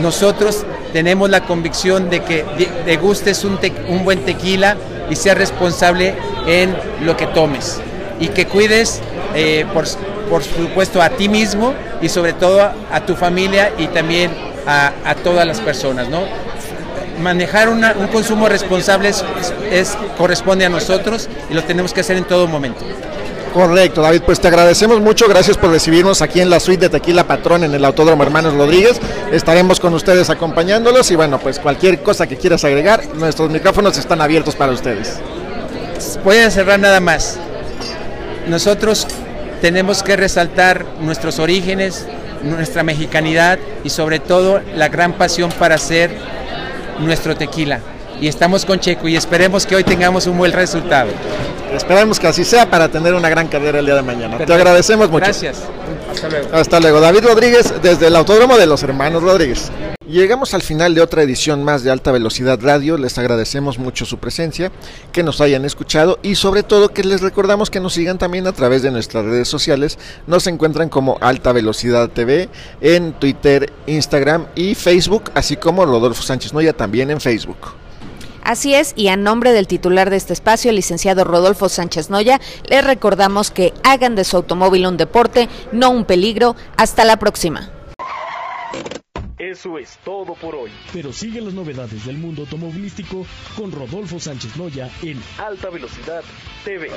[0.00, 2.44] Nosotros tenemos la convicción de que
[2.84, 4.76] degustes un, un buen tequila
[5.08, 6.14] y seas responsable
[6.46, 7.80] en lo que tomes
[8.20, 9.00] y que cuides
[9.34, 14.30] eh, por, supuesto a ti mismo y sobre todo a, tu familia y también
[14.66, 16.20] a, todas las personas, ¿no?
[17.20, 19.10] Manejar un consumo responsable
[19.70, 22.84] es, corresponde a nosotros y lo tenemos que hacer en todo momento.
[23.52, 27.26] Correcto, David, pues te agradecemos mucho, gracias por recibirnos aquí en la suite de Tequila
[27.26, 29.00] Patrón en el Autódromo Hermanos Rodríguez.
[29.32, 34.20] Estaremos con ustedes acompañándolos y bueno, pues cualquier cosa que quieras agregar, nuestros micrófonos están
[34.20, 35.18] abiertos para ustedes.
[36.22, 37.38] Voy a cerrar nada más.
[38.46, 39.08] Nosotros
[39.60, 42.06] tenemos que resaltar nuestros orígenes,
[42.44, 46.12] nuestra mexicanidad y sobre todo la gran pasión para hacer
[47.00, 47.80] nuestro tequila.
[48.20, 51.10] Y estamos con Checo y esperemos que hoy tengamos un buen resultado.
[51.74, 54.38] Esperamos que así sea para tener una gran carrera el día de mañana.
[54.38, 55.24] Te agradecemos mucho.
[55.24, 55.62] Gracias.
[56.10, 56.48] Hasta luego.
[56.52, 57.00] Hasta luego.
[57.00, 59.70] David Rodríguez desde el Autódromo de los Hermanos Rodríguez.
[60.08, 62.98] Llegamos al final de otra edición más de Alta Velocidad Radio.
[62.98, 64.72] Les agradecemos mucho su presencia,
[65.12, 68.52] que nos hayan escuchado y sobre todo que les recordamos que nos sigan también a
[68.52, 69.98] través de nuestras redes sociales.
[70.26, 72.48] Nos encuentran como Alta Velocidad TV
[72.80, 77.79] en Twitter, Instagram y Facebook, así como Rodolfo Sánchez Noya también en Facebook.
[78.42, 82.40] Así es, y a nombre del titular de este espacio, el licenciado Rodolfo Sánchez Noya,
[82.68, 86.56] les recordamos que hagan de su automóvil un deporte, no un peligro.
[86.76, 87.70] Hasta la próxima.
[89.38, 90.70] Eso es todo por hoy.
[90.92, 93.26] Pero sigue las novedades del mundo automovilístico
[93.56, 96.22] con Rodolfo Sánchez Noya en Alta Velocidad
[96.64, 96.90] TV.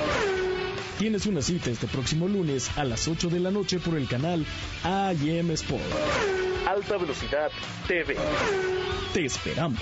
[1.00, 4.46] Tienes una cita este próximo lunes a las 8 de la noche por el canal
[4.84, 5.84] AM Sport.
[6.68, 7.50] Alta Velocidad
[7.88, 8.18] TV.
[9.14, 9.80] Te esperamos.